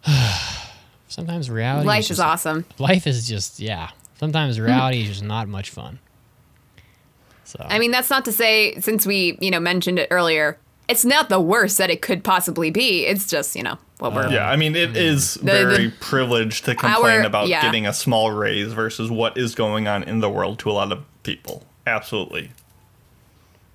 Sometimes 1.08 1.50
reality. 1.50 1.86
life 1.86 2.04
is 2.04 2.12
is 2.12 2.20
awesome. 2.20 2.64
Life 2.78 3.06
is 3.06 3.28
just 3.28 3.60
yeah. 3.60 3.90
Sometimes 4.18 4.60
reality 4.60 5.02
is 5.02 5.08
just 5.08 5.24
not 5.24 5.48
much 5.48 5.70
fun. 5.70 5.98
So 7.44 7.64
I 7.68 7.78
mean, 7.78 7.90
that's 7.90 8.10
not 8.10 8.24
to 8.26 8.32
say 8.32 8.78
since 8.80 9.06
we 9.06 9.36
you 9.40 9.50
know 9.50 9.60
mentioned 9.60 9.98
it 9.98 10.08
earlier, 10.10 10.58
it's 10.90 11.04
not 11.04 11.28
the 11.28 11.40
worst 11.40 11.78
that 11.78 11.88
it 11.88 12.02
could 12.02 12.24
possibly 12.24 12.70
be. 12.70 13.06
It's 13.06 13.26
just 13.26 13.54
you 13.54 13.62
know 13.62 13.78
what 13.98 14.12
we're 14.12 14.26
uh, 14.26 14.30
yeah, 14.30 14.50
I 14.50 14.56
mean, 14.56 14.74
it 14.74 14.90
mm-hmm. 14.90 14.96
is 14.96 15.36
very 15.36 15.86
the- 15.86 15.92
privileged 16.00 16.64
to 16.64 16.74
complain 16.74 17.20
Our- 17.20 17.26
about 17.26 17.48
yeah. 17.48 17.62
getting 17.62 17.86
a 17.86 17.92
small 17.92 18.32
raise 18.32 18.72
versus 18.72 19.10
what 19.10 19.38
is 19.38 19.54
going 19.54 19.86
on 19.86 20.02
in 20.02 20.20
the 20.20 20.28
world 20.28 20.58
to 20.60 20.70
a 20.70 20.72
lot 20.72 20.90
of 20.90 21.04
people. 21.22 21.64
Absolutely. 21.86 22.50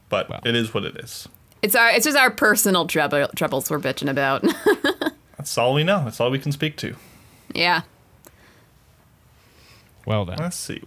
But 0.10 0.30
Well. 0.30 0.42
it 0.46 0.56
is 0.56 0.74
what 0.74 0.86
it 0.86 0.98
is. 0.98 1.28
It's 1.62 1.76
our 1.76 1.90
it's 1.90 2.06
just 2.06 2.18
our 2.18 2.30
personal 2.30 2.86
trouble, 2.86 3.28
troubles 3.36 3.72
we're 3.72 3.80
bitching 3.80 4.10
about. 4.10 4.44
That's 5.38 5.58
all 5.58 5.74
we 5.74 5.84
know. 5.84 6.04
That's 6.04 6.20
all 6.20 6.30
we 6.30 6.40
can 6.40 6.52
speak 6.52 6.76
to. 6.78 6.96
yeah. 7.54 7.82
well 10.06 10.26
then, 10.26 10.38
Let's 10.38 10.58
see. 10.58 10.84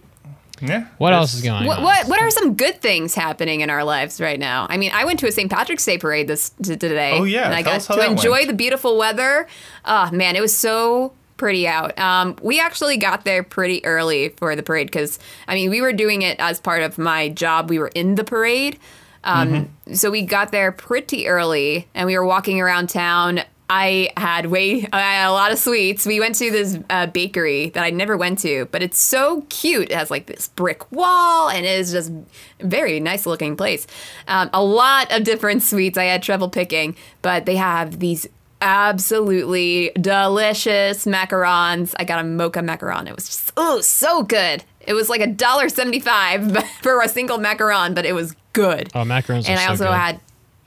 Yeah. 0.61 0.87
what 0.97 1.13
else 1.13 1.33
is 1.33 1.41
going 1.41 1.65
What, 1.65 1.77
on? 1.79 1.83
what 1.83 2.07
what 2.07 2.21
are 2.21 2.29
some 2.31 2.55
good 2.55 2.81
things 2.81 3.15
happening 3.15 3.61
in 3.61 3.69
our 3.69 3.83
lives 3.83 4.19
right 4.19 4.39
now? 4.39 4.67
I 4.69 4.77
mean, 4.77 4.91
I 4.93 5.05
went 5.05 5.19
to 5.19 5.27
a 5.27 5.31
St. 5.31 5.49
Patrick's 5.51 5.85
Day 5.85 5.97
parade 5.97 6.27
this 6.27 6.49
t- 6.61 6.75
today. 6.75 7.13
Oh, 7.19 7.23
yeah. 7.23 7.45
and 7.45 7.53
I 7.53 7.61
Tell 7.63 7.79
got 7.97 8.01
to 8.05 8.05
enjoy 8.11 8.31
went. 8.31 8.47
the 8.47 8.53
beautiful 8.53 8.97
weather. 8.97 9.47
Oh 9.85 10.09
man, 10.11 10.35
it 10.35 10.41
was 10.41 10.55
so 10.55 11.13
pretty 11.37 11.67
out. 11.67 11.97
Um, 11.97 12.35
we 12.41 12.59
actually 12.59 12.97
got 12.97 13.23
there 13.23 13.43
pretty 13.43 13.83
early 13.85 14.29
for 14.29 14.55
the 14.57 14.63
parade 14.63 14.87
because 14.87 15.19
I 15.47 15.55
mean 15.55 15.69
we 15.69 15.81
were 15.81 15.93
doing 15.93 16.21
it 16.21 16.37
as 16.39 16.59
part 16.59 16.83
of 16.83 16.97
my 16.97 17.29
job. 17.29 17.69
We 17.69 17.79
were 17.79 17.91
in 17.95 18.15
the 18.15 18.23
parade, 18.25 18.77
um, 19.23 19.49
Mm-hmm. 19.49 19.93
so 19.93 20.11
we 20.11 20.21
got 20.23 20.51
there 20.51 20.71
pretty 20.73 21.27
early 21.27 21.87
and 21.95 22.07
we 22.07 22.17
were 22.17 22.25
walking 22.25 22.59
around 22.59 22.89
town. 22.89 23.41
I 23.69 24.09
had 24.17 24.47
way 24.47 24.79
had 24.91 25.27
a 25.27 25.31
lot 25.31 25.51
of 25.51 25.59
sweets. 25.59 26.05
We 26.05 26.19
went 26.19 26.35
to 26.35 26.49
this 26.49 26.79
uh, 26.89 27.05
bakery 27.05 27.69
that 27.69 27.83
I 27.83 27.91
never 27.91 28.17
went 28.17 28.39
to, 28.39 28.65
but 28.71 28.81
it's 28.81 28.97
so 28.97 29.45
cute. 29.49 29.91
It 29.91 29.95
has 29.95 30.09
like 30.09 30.25
this 30.25 30.47
brick 30.47 30.91
wall 30.91 31.49
and 31.49 31.65
it 31.65 31.79
is 31.79 31.91
just 31.91 32.11
very 32.59 32.99
nice 32.99 33.27
looking 33.27 33.55
place. 33.55 33.85
Um, 34.27 34.49
a 34.53 34.63
lot 34.63 35.11
of 35.11 35.23
different 35.23 35.61
sweets. 35.61 35.97
I 35.97 36.05
had 36.05 36.23
trouble 36.23 36.49
picking, 36.49 36.95
but 37.21 37.45
they 37.45 37.57
have 37.57 37.99
these 37.99 38.27
absolutely 38.61 39.91
delicious 40.01 41.05
macarons. 41.05 41.93
I 41.97 42.05
got 42.05 42.19
a 42.19 42.23
mocha 42.23 42.59
macaron. 42.59 43.07
It 43.07 43.15
was 43.15 43.27
just 43.27 43.51
oh 43.55 43.81
so 43.81 44.23
good. 44.23 44.63
It 44.81 44.93
was 44.93 45.09
like 45.09 45.21
a 45.21 45.27
dollar 45.27 45.69
seventy 45.69 45.99
five 45.99 46.67
for 46.81 47.01
a 47.01 47.07
single 47.07 47.37
macaron, 47.37 47.93
but 47.93 48.05
it 48.05 48.13
was 48.13 48.35
good. 48.53 48.89
Oh, 48.95 49.03
macarons 49.03 49.41
are 49.41 49.43
so 49.43 49.47
good. 49.47 49.49
And 49.51 49.59
I 49.59 49.63
so 49.65 49.69
also 49.69 49.85
good. 49.85 49.93
had, 49.93 50.21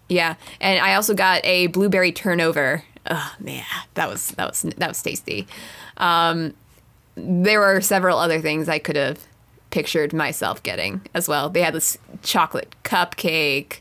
yeah, 0.08 0.34
and 0.60 0.78
I 0.80 0.94
also 0.94 1.14
got 1.14 1.44
a 1.44 1.66
blueberry 1.68 2.12
turnover. 2.12 2.84
Oh 3.10 3.34
man, 3.40 3.64
that 3.94 4.08
was 4.08 4.28
that 4.32 4.48
was 4.48 4.62
that 4.62 4.88
was 4.88 5.02
tasty. 5.02 5.46
Um, 5.96 6.54
there 7.16 7.60
were 7.60 7.80
several 7.80 8.18
other 8.18 8.40
things 8.40 8.68
I 8.68 8.78
could 8.78 8.96
have 8.96 9.26
pictured 9.70 10.12
myself 10.12 10.62
getting 10.62 11.00
as 11.14 11.28
well. 11.28 11.48
They 11.50 11.62
had 11.62 11.74
this 11.74 11.98
chocolate 12.22 12.74
cupcake. 12.84 13.78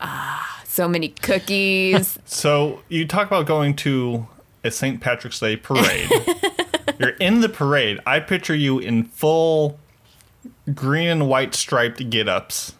Ah, 0.00 0.62
so 0.64 0.88
many 0.88 1.08
cookies. 1.08 2.18
So 2.26 2.82
you 2.88 3.06
talk 3.06 3.26
about 3.26 3.46
going 3.46 3.74
to 3.76 4.26
a 4.62 4.70
St. 4.70 5.00
Patrick's 5.00 5.40
Day 5.40 5.56
parade. 5.56 6.10
You're 6.98 7.10
in 7.10 7.40
the 7.40 7.48
parade. 7.48 8.00
I 8.06 8.20
picture 8.20 8.54
you 8.54 8.78
in 8.78 9.04
full 9.04 9.78
green 10.74 11.08
and 11.08 11.28
white 11.28 11.54
striped 11.54 12.08
get-ups. 12.10 12.74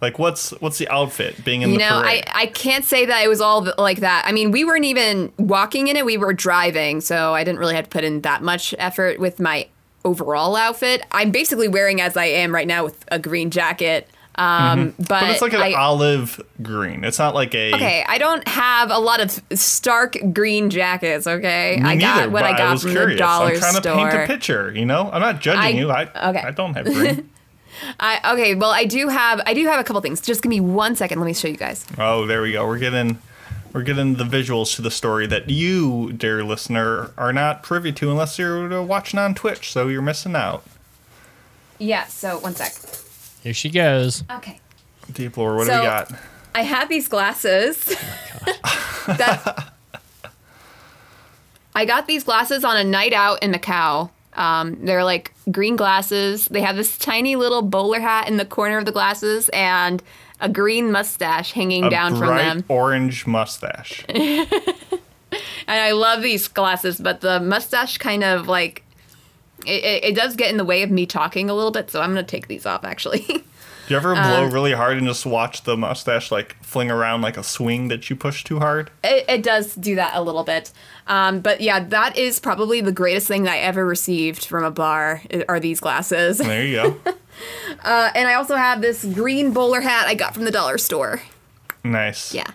Like 0.00 0.18
what's 0.18 0.50
what's 0.60 0.76
the 0.78 0.88
outfit 0.88 1.42
being 1.44 1.62
in 1.62 1.70
You 1.70 1.78
the 1.78 1.84
know, 1.88 1.96
I, 1.98 2.02
parade? 2.02 2.24
I 2.34 2.46
can't 2.46 2.84
say 2.84 3.06
that 3.06 3.24
it 3.24 3.28
was 3.28 3.40
all 3.40 3.66
like 3.78 4.00
that. 4.00 4.24
I 4.26 4.32
mean, 4.32 4.50
we 4.50 4.62
weren't 4.64 4.84
even 4.84 5.32
walking 5.38 5.88
in 5.88 5.96
it, 5.96 6.04
we 6.04 6.18
were 6.18 6.34
driving, 6.34 7.00
so 7.00 7.32
I 7.34 7.44
didn't 7.44 7.58
really 7.60 7.74
have 7.76 7.84
to 7.84 7.90
put 7.90 8.04
in 8.04 8.20
that 8.20 8.42
much 8.42 8.74
effort 8.78 9.18
with 9.18 9.40
my 9.40 9.68
overall 10.04 10.54
outfit. 10.54 11.02
I'm 11.12 11.30
basically 11.30 11.66
wearing 11.68 12.00
as 12.00 12.16
I 12.16 12.26
am 12.26 12.54
right 12.54 12.66
now 12.66 12.84
with 12.84 13.04
a 13.08 13.18
green 13.18 13.50
jacket. 13.50 14.08
Um, 14.38 14.92
but, 14.98 15.08
but 15.08 15.30
it's 15.30 15.40
like 15.40 15.54
an 15.54 15.62
I, 15.62 15.72
olive 15.72 16.42
green. 16.60 17.02
It's 17.04 17.18
not 17.18 17.34
like 17.34 17.54
a 17.54 17.72
okay, 17.72 18.04
I 18.06 18.18
don't 18.18 18.46
have 18.46 18.90
a 18.90 18.98
lot 18.98 19.20
of 19.20 19.42
stark 19.58 20.14
green 20.34 20.68
jackets. 20.68 21.26
Okay, 21.26 21.78
Me 21.80 21.88
I 21.88 21.96
got 21.96 22.16
neither, 22.16 22.30
what 22.30 22.42
but 22.42 22.52
I 22.52 22.58
got 22.58 22.72
was 22.72 22.82
from 22.82 22.90
curious. 22.90 23.16
the 23.16 23.24
dollar 23.24 23.46
I'm 23.46 23.56
trying 23.60 23.72
store. 23.76 23.94
to 23.94 24.10
paint 24.10 24.24
a 24.24 24.26
picture, 24.26 24.72
you 24.76 24.84
know? 24.84 25.08
I'm 25.10 25.22
not 25.22 25.40
judging 25.40 25.62
I- 25.62 25.68
you. 25.70 25.90
I 25.90 26.02
okay. 26.02 26.40
I 26.40 26.50
don't 26.50 26.74
have 26.74 26.84
green. 26.84 27.30
I, 28.00 28.32
okay, 28.34 28.54
well, 28.54 28.70
I 28.70 28.84
do 28.84 29.08
have 29.08 29.40
I 29.46 29.54
do 29.54 29.64
have 29.66 29.78
a 29.80 29.84
couple 29.84 30.00
things. 30.02 30.20
Just 30.20 30.42
give 30.42 30.50
me 30.50 30.60
one 30.60 30.96
second. 30.96 31.18
Let 31.20 31.26
me 31.26 31.34
show 31.34 31.48
you 31.48 31.56
guys. 31.56 31.84
oh, 31.98 32.26
there 32.26 32.42
we 32.42 32.52
go. 32.52 32.66
We're 32.66 32.78
getting 32.78 33.18
we're 33.72 33.82
getting 33.82 34.14
the 34.14 34.24
visuals 34.24 34.74
to 34.76 34.82
the 34.82 34.90
story 34.90 35.26
that 35.26 35.50
you, 35.50 36.12
dear 36.12 36.42
listener, 36.42 37.10
are 37.18 37.32
not 37.32 37.62
privy 37.62 37.92
to 37.92 38.10
unless 38.10 38.38
you're 38.38 38.72
uh, 38.72 38.82
watching 38.82 39.18
on 39.18 39.34
Twitch, 39.34 39.70
so 39.70 39.88
you're 39.88 40.00
missing 40.02 40.34
out. 40.34 40.64
Yeah. 41.78 42.06
So 42.06 42.38
one 42.38 42.54
sec. 42.54 42.72
Here 43.42 43.52
she 43.54 43.68
goes. 43.70 44.24
Okay. 44.30 44.60
Deep 45.12 45.36
lore, 45.36 45.54
what 45.56 45.64
do 45.64 45.70
So- 45.72 45.80
we 45.80 45.86
got? 45.86 46.12
I 46.54 46.62
have 46.62 46.88
these 46.88 47.06
glasses. 47.06 47.94
Oh 48.46 49.04
that 49.18 49.72
I 51.74 51.84
got 51.84 52.06
these 52.06 52.24
glasses 52.24 52.64
on 52.64 52.76
a 52.78 52.84
night 52.84 53.12
out 53.12 53.42
in 53.42 53.52
Macau. 53.52 54.10
Um, 54.36 54.84
they're 54.84 55.04
like 55.04 55.32
green 55.50 55.76
glasses. 55.76 56.46
They 56.46 56.60
have 56.60 56.76
this 56.76 56.98
tiny 56.98 57.36
little 57.36 57.62
bowler 57.62 58.00
hat 58.00 58.28
in 58.28 58.36
the 58.36 58.44
corner 58.44 58.78
of 58.78 58.84
the 58.84 58.92
glasses 58.92 59.48
and 59.50 60.02
a 60.40 60.48
green 60.48 60.92
mustache 60.92 61.52
hanging 61.52 61.84
A 61.84 61.90
down 61.90 62.16
from 62.16 62.28
bright 62.28 62.42
them. 62.42 62.64
orange 62.68 63.26
mustache. 63.26 64.04
And 65.68 65.80
I 65.80 65.92
love 65.92 66.22
these 66.22 66.48
glasses, 66.48 67.00
but 67.00 67.20
the 67.20 67.40
mustache 67.40 67.98
kind 67.98 68.22
of 68.22 68.46
like 68.46 68.84
it, 69.66 69.84
it, 69.84 70.04
it 70.04 70.14
does 70.14 70.36
get 70.36 70.50
in 70.50 70.56
the 70.56 70.64
way 70.64 70.82
of 70.82 70.90
me 70.90 71.06
talking 71.06 71.50
a 71.50 71.54
little 71.54 71.72
bit. 71.72 71.90
So 71.90 72.00
I'm 72.00 72.10
gonna 72.10 72.22
take 72.22 72.48
these 72.48 72.66
off 72.66 72.84
actually. 72.84 73.26
Do 73.86 73.94
you 73.94 73.96
ever 73.96 74.14
Um, 74.16 74.22
blow 74.22 74.44
really 74.46 74.72
hard 74.72 74.98
and 74.98 75.06
just 75.06 75.24
watch 75.26 75.62
the 75.62 75.76
mustache 75.76 76.30
like 76.32 76.56
fling 76.62 76.90
around 76.90 77.22
like 77.22 77.36
a 77.36 77.42
swing 77.44 77.88
that 77.88 78.10
you 78.10 78.16
push 78.16 78.42
too 78.44 78.58
hard? 78.58 78.90
It, 79.04 79.24
it 79.28 79.42
does 79.42 79.74
do 79.74 79.94
that 79.94 80.12
a 80.14 80.22
little 80.22 80.42
bit. 80.44 80.72
Um, 81.06 81.40
but 81.40 81.60
yeah, 81.60 81.80
that 81.80 82.16
is 82.18 82.40
probably 82.40 82.80
the 82.80 82.92
greatest 82.92 83.28
thing 83.28 83.44
that 83.44 83.52
I 83.54 83.58
ever 83.58 83.86
received 83.86 84.44
from 84.44 84.64
a 84.64 84.70
bar 84.70 85.22
are 85.48 85.60
these 85.60 85.78
glasses. 85.80 86.38
There 86.38 86.64
you 86.64 86.76
go. 86.76 87.00
Uh, 87.84 88.10
and 88.14 88.26
I 88.26 88.32
also 88.32 88.56
have 88.56 88.80
this 88.80 89.04
green 89.04 89.52
bowler 89.52 89.82
hat 89.82 90.06
I 90.06 90.14
got 90.14 90.32
from 90.32 90.44
the 90.44 90.50
dollar 90.50 90.78
store. 90.78 91.20
nice. 91.84 92.32
Yeah. 92.32 92.46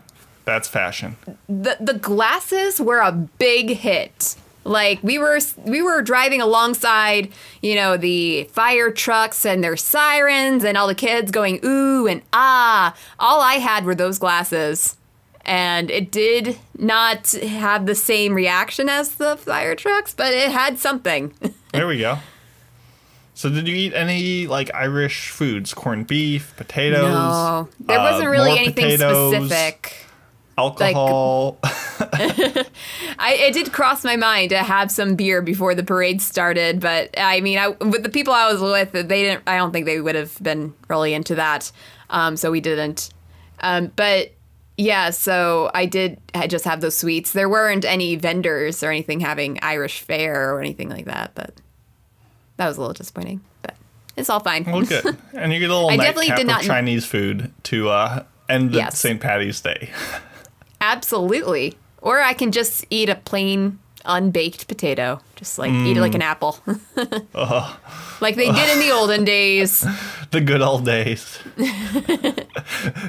That's 0.44 0.68
fashion. 0.68 1.18
The 1.48 1.78
the 1.80 1.94
glasses 1.94 2.82
were 2.82 2.98
a 2.98 3.12
big 3.12 3.70
hit. 3.78 4.36
Like 4.64 5.02
we 5.04 5.18
were 5.18 5.40
we 5.58 5.82
were 5.82 6.02
driving 6.02 6.42
alongside, 6.42 7.32
you 7.62 7.76
know, 7.76 7.98
the 7.98 8.44
fire 8.46 8.92
trucks 8.92 9.46
and 9.46 9.64
their 9.64 9.76
sirens 9.76 10.64
and 10.64 10.78
all 10.78 10.88
the 10.88 10.96
kids 10.96 11.32
going 11.32 11.60
ooh 11.64 12.08
and 12.08 12.22
ah. 12.34 12.96
All 13.20 13.42
I 13.42 13.56
had 13.56 13.86
were 13.86 13.96
those 13.96 14.20
glasses. 14.20 14.98
And 15.44 15.90
it 15.90 16.12
did 16.12 16.60
not 16.78 17.32
have 17.32 17.88
the 17.88 17.96
same 17.96 18.36
reaction 18.36 18.90
as 18.90 19.16
the 19.16 19.38
fire 19.38 19.74
trucks, 19.74 20.14
but 20.14 20.34
it 20.34 20.52
had 20.52 20.78
something. 20.78 21.34
There 21.74 21.88
we 21.88 22.00
go. 22.00 22.18
So 23.34 23.50
did 23.50 23.66
you 23.66 23.74
eat 23.74 23.94
any 23.94 24.46
like 24.46 24.70
Irish 24.76 25.30
foods? 25.30 25.74
Corned 25.74 26.06
beef, 26.06 26.54
potatoes? 26.58 27.04
No, 27.04 27.70
there 27.80 27.98
uh, 27.98 28.12
wasn't 28.12 28.30
really 28.30 28.60
anything 28.60 28.84
potatoes, 28.84 29.34
specific. 29.34 30.06
Alcohol. 30.58 31.58
I 33.20 33.34
it 33.34 33.54
did 33.54 33.72
cross 33.74 34.04
my 34.04 34.16
mind 34.16 34.50
to 34.50 34.58
have 34.60 34.92
some 34.92 35.16
beer 35.16 35.42
before 35.42 35.76
the 35.76 35.84
parade 35.84 36.22
started, 36.22 36.80
but 36.80 37.10
I 37.18 37.42
mean, 37.42 37.58
I 37.58 37.70
with 37.70 38.04
the 38.04 38.10
people 38.10 38.34
I 38.34 38.52
was 38.52 38.62
with, 38.62 38.92
they 38.92 39.24
didn't. 39.24 39.44
I 39.48 39.58
don't 39.58 39.72
think 39.72 39.86
they 39.86 40.00
would 40.02 40.16
have 40.16 40.38
been 40.42 40.74
really 40.90 41.14
into 41.14 41.36
that, 41.36 41.72
um, 42.10 42.36
so 42.38 42.52
we 42.52 42.62
didn't. 42.62 43.10
Um, 43.60 43.92
but 43.96 44.32
Yeah, 44.78 45.12
so 45.12 45.70
I 45.74 45.86
did 45.86 46.18
I 46.34 46.48
just 46.48 46.66
have 46.66 46.82
those 46.82 46.98
sweets. 46.98 47.34
There 47.34 47.50
weren't 47.50 47.86
any 47.86 48.16
vendors 48.16 48.82
or 48.84 48.90
anything 48.90 49.20
having 49.20 49.60
Irish 49.62 50.00
fare 50.02 50.54
or 50.56 50.60
anything 50.62 50.90
like 50.90 51.06
that, 51.06 51.32
but 51.36 51.54
that 52.58 52.68
was 52.68 52.78
a 52.78 52.80
little 52.82 52.94
disappointing. 52.94 53.42
But 53.62 53.76
it's 54.18 54.30
all 54.30 54.40
fine. 54.40 54.64
Well, 54.66 54.82
good. 54.82 55.18
And 55.34 55.54
you 55.54 55.60
get 55.60 55.70
a 55.70 55.74
little 55.76 55.90
I 55.90 55.98
definitely 55.98 56.36
did 56.36 56.48
not- 56.48 56.64
Chinese 56.64 57.06
food 57.06 57.52
to 57.64 57.90
uh, 57.90 58.24
end 58.50 58.72
the 58.72 58.78
Yes. 58.78 59.00
St. 59.00 59.20
Patty's 59.22 59.62
Day. 59.62 59.90
Absolutely. 60.80 61.78
Or 62.02 62.20
I 62.22 62.34
can 62.34 62.52
just 62.52 62.86
eat 62.90 63.10
a 63.10 63.16
plain 63.16 63.80
unbaked 64.04 64.68
potato. 64.68 65.22
Just 65.36 65.58
like 65.60 65.72
eat 65.72 65.96
it 65.98 66.02
like 66.02 66.16
an 66.16 66.22
mm. 66.22 66.26
apple. 66.26 66.58
Uh-huh. 67.34 67.78
Like 68.20 68.36
they 68.36 68.52
did 68.52 68.70
in 68.74 68.80
the 68.80 68.92
olden 68.94 69.24
days. 69.24 69.86
the 70.32 70.42
good 70.42 70.62
old 70.62 70.86
days. 70.86 71.40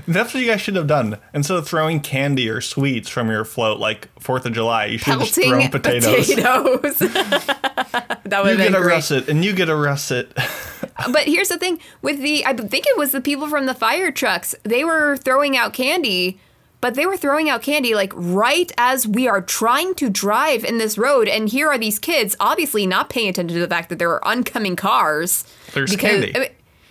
That's 0.06 0.32
what 0.32 0.42
you 0.42 0.46
guys 0.46 0.60
should 0.60 0.76
have 0.76 0.86
done. 0.86 1.18
Instead 1.34 1.58
of 1.58 1.68
throwing 1.68 2.00
candy 2.00 2.48
or 2.48 2.60
sweets 2.60 3.08
from 3.08 3.28
your 3.28 3.44
float 3.44 3.78
like 3.78 4.08
Fourth 4.20 4.46
of 4.46 4.52
July, 4.52 4.86
you 4.86 4.98
should 4.98 5.14
have 5.14 5.20
just 5.20 5.34
thrown 5.34 5.68
potatoes. 5.70 6.28
potatoes. 6.28 6.98
that 6.98 8.18
would 8.24 8.52
You 8.52 8.56
have 8.56 8.58
get 8.58 8.58
been 8.58 8.74
a 8.74 8.80
great. 8.80 8.92
russet, 8.94 9.28
and 9.28 9.44
you 9.44 9.52
get 9.52 9.68
a 9.68 9.76
russet. 9.76 10.32
Uh, 10.36 11.12
but 11.12 11.24
here's 11.24 11.48
the 11.48 11.58
thing 11.58 11.78
with 12.00 12.20
the 12.20 12.44
I 12.46 12.54
think 12.54 12.86
it 12.86 12.96
was 12.96 13.12
the 13.12 13.20
people 13.20 13.48
from 13.48 13.66
the 13.66 13.74
fire 13.74 14.10
trucks. 14.12 14.54
They 14.62 14.84
were 14.84 15.16
throwing 15.16 15.56
out 15.56 15.74
candy, 15.74 16.38
but 16.82 16.94
they 16.94 17.06
were 17.06 17.16
throwing 17.16 17.48
out 17.48 17.62
candy 17.62 17.94
like 17.94 18.12
right 18.14 18.70
as 18.76 19.08
we 19.08 19.26
are 19.26 19.40
trying 19.40 19.94
to 19.94 20.10
drive 20.10 20.64
in 20.64 20.76
this 20.76 20.98
road 20.98 21.28
and 21.28 21.48
here 21.48 21.68
are 21.68 21.78
these 21.78 21.98
kids 21.98 22.36
obviously 22.38 22.86
not 22.86 23.08
paying 23.08 23.28
attention 23.28 23.54
to 23.54 23.60
the 23.60 23.68
fact 23.68 23.88
that 23.88 23.98
there 23.98 24.10
are 24.10 24.22
oncoming 24.26 24.76
cars. 24.76 25.44
There's 25.72 25.96
candy. 25.96 26.36
I 26.36 26.40
mean, 26.40 26.48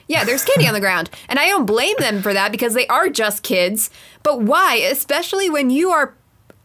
yeah, 0.08 0.23
there's 0.23 0.43
candy 0.43 0.67
on 0.67 0.73
the 0.73 0.80
ground. 0.80 1.10
And 1.30 1.39
I 1.39 1.47
don't 1.47 1.65
blame 1.65 1.95
them 1.99 2.21
for 2.21 2.34
that 2.34 2.51
because 2.51 2.73
they 2.73 2.88
are 2.88 3.08
just 3.08 3.43
kids. 3.43 3.89
But 4.21 4.41
why, 4.41 4.75
especially 4.75 5.49
when 5.49 5.69
you 5.69 5.91
are 5.91 6.13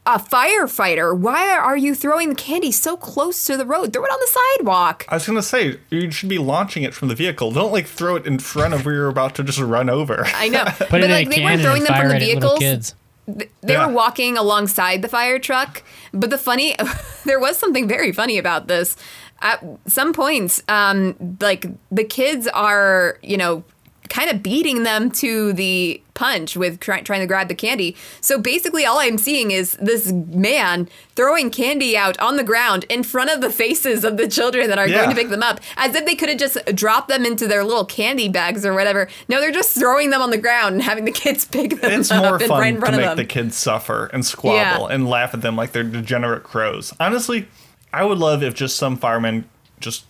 a 0.05 0.19
firefighter, 0.19 1.17
why 1.17 1.57
are 1.57 1.77
you 1.77 1.95
throwing 1.95 2.31
the 2.31 2.35
candy 2.35 2.73
so 2.73 2.97
close 2.97 3.45
to 3.47 3.57
the 3.57 3.65
road? 3.65 3.93
Throw 3.93 4.05
it 4.05 4.11
on 4.11 4.19
the 4.21 4.41
sidewalk. 4.57 5.05
I 5.09 5.15
was 5.15 5.27
gonna 5.27 5.43
say 5.43 5.79
you 5.91 6.11
should 6.11 6.29
be 6.29 6.39
launching 6.39 6.83
it 6.83 6.95
from 6.95 7.09
the 7.09 7.15
vehicle. 7.15 7.53
Don't 7.53 7.73
like 7.73 7.87
throw 7.87 8.17
it 8.17 8.27
in 8.27 8.41
front 8.41 8.75
of 8.75 8.85
where 8.85 8.95
you're 8.95 9.09
about 9.09 9.37
to 9.37 9.45
just 9.45 9.61
run 9.61 9.89
over. 9.89 10.27
I 10.27 10.49
know. 10.49 10.65
Put 10.79 10.91
but 10.91 11.01
it 11.03 11.11
like 11.11 11.27
in 11.27 11.29
a 11.29 11.31
they 11.31 11.37
can 11.37 11.45
weren't 11.45 11.63
throwing 11.63 11.85
them 11.85 11.95
from 11.95 12.09
the 12.09 12.15
it 12.17 12.23
at 12.23 12.41
vehicles. 12.41 12.95
They 13.27 13.49
Yeah. 13.67 13.87
were 13.87 13.93
walking 13.93 14.37
alongside 14.39 15.03
the 15.03 15.09
fire 15.09 15.39
truck. 15.39 15.83
But 16.13 16.31
the 16.31 16.39
funny, 16.39 16.77
there 17.25 17.41
was 17.41 17.57
something 17.57 17.89
very 17.89 18.13
funny 18.13 18.39
about 18.39 18.69
this. 18.69 18.97
At 19.43 19.63
some 19.87 20.13
points, 20.13 20.63
um, 20.69 21.15
like 21.41 21.67
the 21.91 22.05
kids 22.05 22.47
are, 22.49 23.19
you 23.23 23.37
know, 23.37 23.65
kind 24.09 24.31
of 24.31 24.43
beating 24.43 24.83
them 24.85 25.11
to 25.11 25.53
the 25.53 26.01
punch 26.17 26.57
with 26.57 26.81
try- 26.81 27.03
trying 27.03 27.21
to 27.21 27.27
grab 27.27 27.47
the 27.47 27.55
candy. 27.55 27.95
So 28.21 28.41
basically, 28.41 28.85
all 28.85 28.99
I'm 28.99 29.19
seeing 29.19 29.53
is 29.53 29.73
this 29.81 30.11
man 30.11 30.89
throwing 31.15 31.51
candy 31.51 31.97
out 31.97 32.19
on 32.19 32.37
the 32.37 32.43
ground 32.43 32.85
in 32.89 33.05
front 33.05 33.31
of 33.31 33.41
the 33.41 33.51
faces 33.51 34.03
of 34.05 34.17
the 34.17 34.27
children 34.27 34.69
that 34.69 34.79
are 34.79 34.89
Yeah. 34.89 34.97
going 35.05 35.11
to 35.11 35.15
pick 35.15 35.29
them 35.29 35.43
up, 35.45 35.61
as 35.77 35.95
if 35.95 36.05
they 36.07 36.17
could 36.17 36.29
have 36.29 36.39
just 36.39 36.59
dropped 36.75 37.09
them 37.09 37.25
into 37.25 37.47
their 37.47 37.63
little 37.63 37.85
candy 37.85 38.29
bags 38.29 38.67
or 38.67 38.75
whatever. 38.75 39.07
No, 39.29 39.41
they're 39.41 39.53
just 39.53 39.79
throwing 39.79 40.11
them 40.11 40.21
on 40.21 40.31
the 40.31 40.39
ground 40.39 40.75
and 40.75 40.83
having 40.83 41.05
the 41.05 41.13
kids 41.13 41.45
pick 41.57 41.81
them 41.81 41.93
It's 42.01 42.11
up 42.11 42.41
It's 42.41 42.49
more 42.49 42.49
fun 42.49 42.61
right 42.61 42.69
in 42.71 42.75
to 42.75 42.81
front 42.81 42.95
of 42.97 43.01
make 43.03 43.17
the 43.17 43.25
kids 43.25 43.55
suffer 43.57 44.07
and 44.13 44.25
squabble 44.27 44.89
Yeah. 44.89 44.95
and 44.95 45.09
laugh 45.09 45.33
at 45.35 45.43
them 45.43 45.55
like 45.55 45.71
they're 45.73 45.85
degenerate 45.85 46.43
crows. 46.43 46.93
Honestly, 46.99 47.47
I 47.93 48.05
would 48.05 48.19
love 48.19 48.43
if 48.43 48.55
just 48.55 48.77
some 48.77 48.97
firemen 48.97 49.45
just 49.81 50.07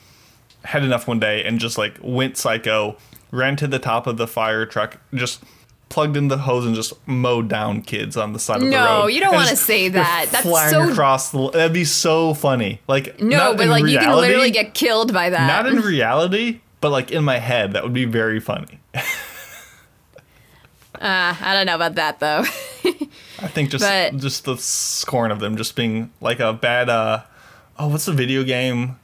had 0.64 0.82
enough 0.84 1.06
one 1.06 1.18
day 1.20 1.44
and 1.44 1.58
just 1.60 1.76
like 1.76 1.96
went 2.00 2.36
psycho, 2.36 2.96
ran 3.32 3.56
to 3.56 3.66
the 3.66 3.78
top 3.78 4.06
of 4.06 4.16
the 4.16 4.26
fire 4.26 4.64
truck, 4.66 4.98
just 5.14 5.42
plugged 5.88 6.16
in 6.16 6.28
the 6.28 6.38
hose 6.38 6.66
and 6.66 6.74
just 6.74 6.92
mowed 7.06 7.48
down 7.48 7.80
kids 7.82 8.16
on 8.16 8.32
the 8.32 8.38
side 8.38 8.56
of 8.56 8.62
the 8.62 8.66
road. 8.70 8.72
No, 8.72 9.06
you 9.06 9.20
don't 9.20 9.34
wanna 9.34 9.56
say 9.56 9.88
that. 9.88 10.28
That's 10.30 10.44
flying 10.44 10.70
so- 10.70 10.90
across 10.90 11.30
the. 11.30 11.50
That'd 11.50 11.72
be 11.72 11.84
so 11.84 12.34
funny. 12.34 12.80
Like 12.88 13.20
No, 13.20 13.54
but 13.54 13.68
like 13.68 13.84
you 13.86 13.98
can 13.98 14.14
literally 14.16 14.50
get 14.50 14.74
killed 14.74 15.12
by 15.12 15.30
that. 15.30 15.46
not 15.46 15.66
in 15.72 15.80
reality, 15.82 16.60
but 16.80 16.90
like 16.90 17.10
in 17.12 17.24
my 17.24 17.38
head, 17.38 17.72
that 17.72 17.82
would 17.82 17.92
be 17.94 18.04
very 18.04 18.40
funny. 18.40 18.80
Uh, 20.94 21.34
I 21.38 21.52
don't 21.52 21.66
know 21.66 21.74
about 21.74 21.96
that 21.96 22.20
though. 22.20 22.38
I 23.38 23.48
think 23.48 23.68
just 23.70 23.84
But- 23.84 24.16
just 24.16 24.46
the 24.46 24.56
scorn 24.56 25.30
of 25.30 25.40
them 25.40 25.56
just 25.58 25.76
being 25.76 26.10
like 26.22 26.40
a 26.40 26.54
bad 26.54 26.88
uh 26.88 27.20
oh 27.78 27.88
what's 27.88 28.06
the 28.06 28.12
video 28.12 28.42
game 28.44 28.96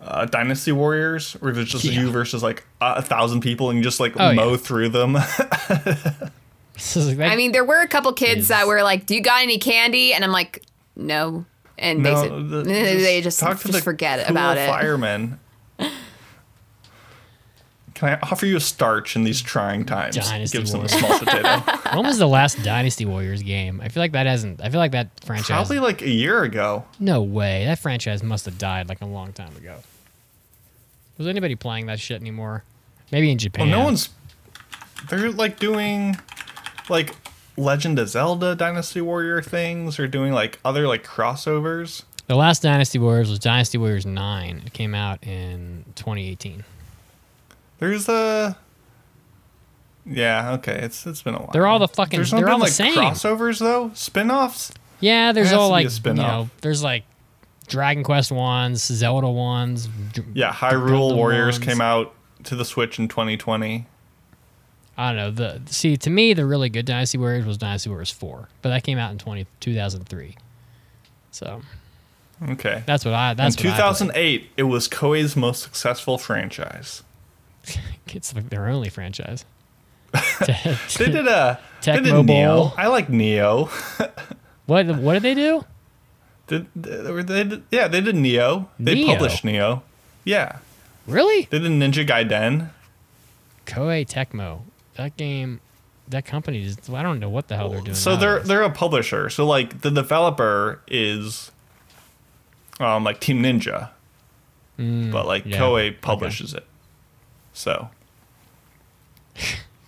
uh, 0.00 0.24
Dynasty 0.26 0.72
Warriors 0.72 1.32
where 1.34 1.52
there's 1.52 1.68
just 1.70 1.84
Yeah. 1.84 2.00
you 2.00 2.10
versus 2.10 2.42
like 2.42 2.64
a 2.80 3.02
thousand 3.02 3.40
people 3.40 3.68
and 3.70 3.78
you 3.78 3.82
just 3.84 3.98
like 4.00 4.14
Oh, 4.18 4.32
mow 4.32 4.50
yeah. 4.52 4.56
through 4.56 4.88
them. 4.90 5.16
This 6.74 6.96
is 6.96 7.08
like- 7.16 7.32
I 7.32 7.34
mean, 7.34 7.50
there 7.50 7.64
were 7.64 7.80
a 7.80 7.88
couple 7.88 8.12
kids 8.12 8.42
Is- 8.42 8.48
that 8.48 8.68
were 8.68 8.82
like, 8.84 9.04
"Do 9.06 9.16
you 9.16 9.20
got 9.20 9.42
any 9.42 9.58
candy?" 9.58 10.12
And 10.14 10.22
I'm 10.24 10.30
like, 10.30 10.62
"No," 10.94 11.44
and 11.76 12.06
they 12.06 12.14
said 12.14 12.30
the- 12.30 12.62
they 12.64 13.20
just, 13.20 13.40
talk 13.40 13.58
to 13.58 13.64
just 13.64 13.78
the 13.78 13.82
forget 13.82 14.20
cool 14.20 14.30
about 14.36 14.58
it. 14.58 14.68
Firemen. 14.68 15.40
Can 17.98 18.10
I 18.10 18.18
offer 18.22 18.46
you 18.46 18.56
a 18.56 18.60
starch 18.60 19.16
in 19.16 19.24
these 19.24 19.42
trying 19.42 19.84
times? 19.84 20.14
Dynasty 20.14 20.56
Gives 20.56 20.70
them 20.70 20.84
a 20.84 20.88
small 20.88 21.18
potato. 21.18 21.58
when 21.96 22.06
was 22.06 22.18
the 22.18 22.28
last 22.28 22.62
Dynasty 22.62 23.04
Warriors 23.04 23.42
game? 23.42 23.80
I 23.80 23.88
feel 23.88 24.00
like 24.00 24.12
that 24.12 24.24
hasn't. 24.24 24.62
I 24.62 24.70
feel 24.70 24.78
like 24.78 24.92
that 24.92 25.08
franchise. 25.24 25.48
Probably 25.48 25.80
like 25.80 26.00
a 26.02 26.08
year 26.08 26.44
ago. 26.44 26.84
No 27.00 27.22
way. 27.22 27.64
That 27.64 27.80
franchise 27.80 28.22
must 28.22 28.44
have 28.44 28.56
died 28.56 28.88
like 28.88 29.00
a 29.00 29.04
long 29.04 29.32
time 29.32 29.56
ago. 29.56 29.78
Was 31.16 31.26
anybody 31.26 31.56
playing 31.56 31.86
that 31.86 31.98
shit 31.98 32.20
anymore? 32.20 32.62
Maybe 33.10 33.32
in 33.32 33.38
Japan. 33.38 33.68
Well, 33.68 33.80
no 33.80 33.84
one's. 33.86 34.10
They're 35.08 35.32
like 35.32 35.58
doing, 35.58 36.18
like, 36.88 37.16
Legend 37.56 37.98
of 37.98 38.08
Zelda 38.10 38.54
Dynasty 38.54 39.00
Warrior 39.00 39.42
things, 39.42 39.98
or 39.98 40.06
doing 40.06 40.32
like 40.32 40.60
other 40.64 40.86
like 40.86 41.04
crossovers. 41.04 42.04
The 42.28 42.36
last 42.36 42.62
Dynasty 42.62 43.00
Warriors 43.00 43.28
was 43.28 43.40
Dynasty 43.40 43.76
Warriors 43.76 44.06
9. 44.06 44.62
It 44.66 44.72
came 44.72 44.94
out 44.94 45.20
in 45.24 45.84
2018. 45.96 46.62
There's 47.78 48.08
a. 48.08 48.56
Yeah, 50.10 50.52
okay, 50.54 50.72
it's 50.82 51.06
it's 51.06 51.22
been 51.22 51.34
a 51.34 51.38
while. 51.38 51.50
They're 51.52 51.66
all 51.66 51.78
the 51.78 51.88
fucking- 51.88 52.16
There's 52.18 52.30
they're 52.30 52.40
been, 52.40 52.48
all 52.48 52.58
the 52.58 52.64
like 52.64 52.72
same. 52.72 52.94
crossovers 52.94 53.58
though, 53.58 53.90
spin-offs. 53.94 54.72
Yeah, 55.00 55.32
there's 55.32 55.52
all 55.52 55.68
to 55.68 55.76
be 55.76 55.84
a 55.84 55.88
like 55.88 56.06
you 56.06 56.14
know, 56.14 56.50
there's 56.62 56.82
like 56.82 57.04
Dragon 57.68 58.02
Quest 58.02 58.32
ones, 58.32 58.82
Zelda 58.82 59.28
ones. 59.28 59.88
Yeah, 60.32 60.50
Hyrule 60.52 61.10
Gundam 61.12 61.16
Warriors 61.16 61.56
ones. 61.58 61.64
came 61.66 61.80
out 61.82 62.14
to 62.44 62.56
the 62.56 62.64
Switch 62.64 62.98
in 62.98 63.08
2020. 63.08 63.86
I 64.96 65.08
don't 65.12 65.16
know. 65.16 65.30
The 65.30 65.60
see 65.70 65.96
to 65.98 66.10
me 66.10 66.32
the 66.32 66.46
really 66.46 66.70
good 66.70 66.86
Dynasty 66.86 67.18
Warriors 67.18 67.44
was 67.44 67.58
Dynasty 67.58 67.90
Warriors 67.90 68.10
4, 68.10 68.48
but 68.62 68.70
that 68.70 68.82
came 68.84 68.96
out 68.98 69.12
in 69.12 69.18
20, 69.18 69.46
2003. 69.60 70.36
So 71.30 71.60
Okay. 72.50 72.82
that's 72.86 73.04
what 73.04 73.12
I. 73.14 73.34
That's 73.34 73.56
in 73.62 73.66
what 73.70 73.74
I 73.74 73.76
2008, 73.76 74.50
it 74.56 74.62
was 74.64 74.88
Koei's 74.88 75.36
most 75.36 75.62
successful 75.62 76.16
franchise. 76.18 77.02
It's 78.08 78.34
like 78.34 78.48
their 78.50 78.66
only 78.68 78.88
franchise. 78.88 79.44
They 80.46 81.06
did 81.10 81.26
a 81.26 81.60
Tech 81.80 81.96
they 81.96 82.02
did 82.04 82.12
Mobile. 82.14 82.70
Nioh. 82.70 82.74
I 82.78 82.86
like 82.88 83.08
Nioh. 83.08 83.68
what 84.66 84.86
what 84.86 85.12
did 85.14 85.22
they 85.22 85.34
do? 85.34 85.64
Did, 86.46 86.66
they, 86.74 87.22
they 87.22 87.44
did, 87.44 87.62
yeah, 87.70 87.88
they 87.88 88.00
did 88.00 88.14
Nioh. 88.14 88.68
They 88.80 88.94
Nioh? 88.96 89.06
published 89.08 89.44
Nioh. 89.44 89.82
Yeah, 90.24 90.58
Really? 91.06 91.46
they 91.50 91.58
did 91.58 91.70
Ninja 91.72 92.06
Gaiden. 92.06 92.70
Koei 93.66 94.06
Tecmo. 94.08 94.60
That 94.96 95.16
game, 95.18 95.60
that 96.08 96.24
company 96.24 96.64
is. 96.64 96.78
I 96.92 97.02
don't 97.02 97.20
know 97.20 97.28
what 97.28 97.48
the 97.48 97.56
hell 97.56 97.68
they're 97.68 97.80
doing. 97.82 97.94
So 97.94 98.16
they're 98.16 98.40
they're 98.40 98.62
a 98.62 98.70
publisher. 98.70 99.28
So 99.30 99.46
like 99.46 99.82
the 99.82 99.90
developer 99.90 100.80
is, 100.88 101.50
um, 102.80 103.04
like 103.04 103.20
Team 103.20 103.42
Ninja, 103.42 103.90
but 104.78 105.26
like 105.26 105.44
Mm, 105.44 105.50
yeah, 105.52 105.58
Koei 105.60 105.88
okay. 105.88 105.96
publishes 106.00 106.54
it. 106.54 106.64
So 107.58 107.88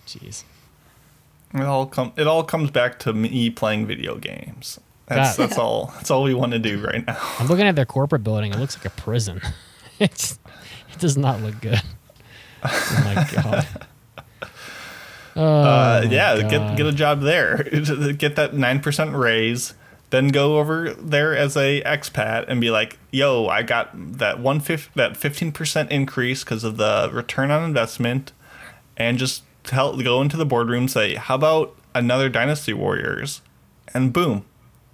Jeez. 0.05 0.43
it 1.53 1.61
all 1.61 1.85
come 1.85 2.11
it 2.17 2.27
all 2.27 2.43
comes 2.43 2.69
back 2.69 2.99
to 2.99 3.13
me 3.13 3.49
playing 3.49 3.87
video 3.87 4.17
games. 4.17 4.77
That's 5.07 5.37
That- 5.37 5.47
that's 5.49 5.57
all 5.59 5.91
that's 5.95 6.11
all 6.11 6.23
we 6.23 6.33
want 6.33 6.51
to 6.51 6.59
do 6.59 6.81
right 6.83 7.05
now. 7.07 7.17
I'm 7.39 7.47
looking 7.47 7.65
at 7.65 7.77
their 7.77 7.85
corporate 7.85 8.23
building. 8.25 8.51
It 8.51 8.59
looks 8.59 8.75
like 8.75 8.85
a 8.85 8.89
prison. 8.89 9.39
it's, 9.99 10.37
it 10.91 10.99
does 10.99 11.15
not 11.17 11.39
look 11.41 11.61
good. 11.61 11.81
Oh 12.63 13.01
my 13.05 13.27
god. 13.41 13.67
Oh 15.37 15.41
Uh, 15.63 16.07
yeah, 16.09 16.41
God. 16.41 16.49
get 16.49 16.75
get 16.77 16.85
a 16.87 16.91
job 16.91 17.21
there. 17.21 17.63
get 18.17 18.35
that 18.35 18.53
nine 18.53 18.81
percent 18.81 19.15
raise. 19.15 19.73
Then 20.11 20.27
go 20.27 20.59
over 20.59 20.93
there 20.93 21.35
as 21.35 21.57
a 21.57 21.81
expat 21.83 22.45
and 22.47 22.61
be 22.61 22.69
like, 22.69 22.99
"Yo, 23.11 23.47
I 23.47 23.63
got 23.63 23.89
that 23.93 24.39
one 24.39 24.59
fif- 24.59 24.93
that 24.93 25.17
fifteen 25.17 25.51
percent 25.51 25.89
increase 25.89 26.43
because 26.43 26.63
of 26.63 26.77
the 26.77 27.09
return 27.11 27.49
on 27.49 27.63
investment," 27.63 28.31
and 28.97 29.17
just 29.17 29.43
tell 29.63 29.97
go 29.97 30.21
into 30.21 30.37
the 30.37 30.45
boardroom 30.45 30.87
say, 30.87 31.15
"How 31.15 31.35
about 31.35 31.75
another 31.95 32.29
Dynasty 32.29 32.73
Warriors?" 32.73 33.41
And 33.93 34.11
boom, 34.13 34.45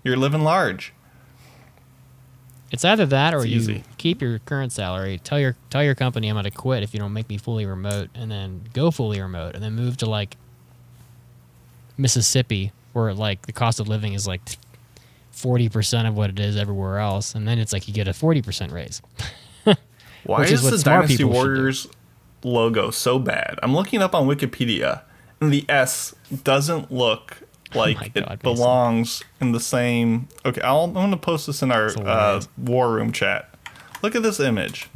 you're 0.03 0.17
living 0.17 0.43
large. 0.43 0.93
It's 2.71 2.86
either 2.86 3.06
that 3.08 3.34
or 3.34 3.38
It's 3.38 3.47
you 3.47 3.58
easy. 3.58 3.84
keep 3.97 4.21
your 4.21 4.39
current 4.39 4.71
salary. 4.71 5.19
Tell 5.23 5.39
your 5.39 5.56
tell 5.69 5.84
your 5.84 5.95
company 5.95 6.27
I'm 6.27 6.36
going 6.36 6.43
to 6.43 6.51
quit 6.51 6.84
if 6.84 6.93
you 6.93 6.99
don't 6.99 7.13
make 7.13 7.27
me 7.30 7.38
fully 7.38 7.65
remote, 7.65 8.10
and 8.13 8.30
then 8.30 8.65
go 8.73 8.91
fully 8.91 9.19
remote, 9.19 9.56
and 9.56 9.63
then 9.63 9.73
move 9.73 9.97
to 9.97 10.06
like 10.06 10.38
Mississippi 11.97 12.71
where 12.93 13.13
like 13.13 13.47
the 13.47 13.53
cost 13.53 13.80
of 13.80 13.88
living 13.88 14.13
is 14.13 14.27
like 14.27 14.41
forty 15.38 15.69
percent 15.69 16.08
of 16.08 16.15
what 16.15 16.30
it 16.30 16.39
is 16.39 16.58
everywhere 16.58 16.97
else, 17.00 17.36
and 17.36 17.47
then 17.47 17.60
it's 17.60 17.71
like 17.71 17.88
you 17.88 17.93
get 17.93 18.08
a 18.08 18.13
forty 18.13 18.41
percent 18.41 18.71
raise. 18.71 19.02
Why 20.23 20.43
is, 20.43 20.63
is 20.65 20.84
the 20.84 20.89
Dynasty 20.89 21.17
people 21.17 21.34
should 21.34 21.43
do. 21.43 21.47
Warriors 21.47 21.88
logo 22.43 22.91
so 22.91 23.17
bad? 23.17 23.60
I'm 23.63 23.73
looking 23.73 24.02
up 24.02 24.13
on 24.13 24.28
Wikipedia, 24.28 25.04
and 25.39 25.54
the 25.54 25.65
S 25.69 26.13
doesn't 26.43 26.91
look 26.91 27.38
like 27.76 27.97
Oh 27.97 28.00
my 28.00 28.06
it 28.08 28.13
God, 28.13 28.30
Mason. 28.30 28.39
belongs 28.41 29.23
in 29.39 29.52
the 29.54 29.60
same. 29.60 30.28
Okay, 30.45 30.62
I'll, 30.62 30.86
I'm 30.86 30.93
going 30.93 31.12
to 31.12 31.17
post 31.17 31.47
this 31.47 31.62
in 31.62 31.71
our 31.71 31.88
uh, 32.00 32.41
war 32.58 32.91
room 32.91 33.12
chat. 33.12 33.54
Look 34.02 34.15
at 34.15 34.23
this 34.23 34.39
image. 34.39 34.89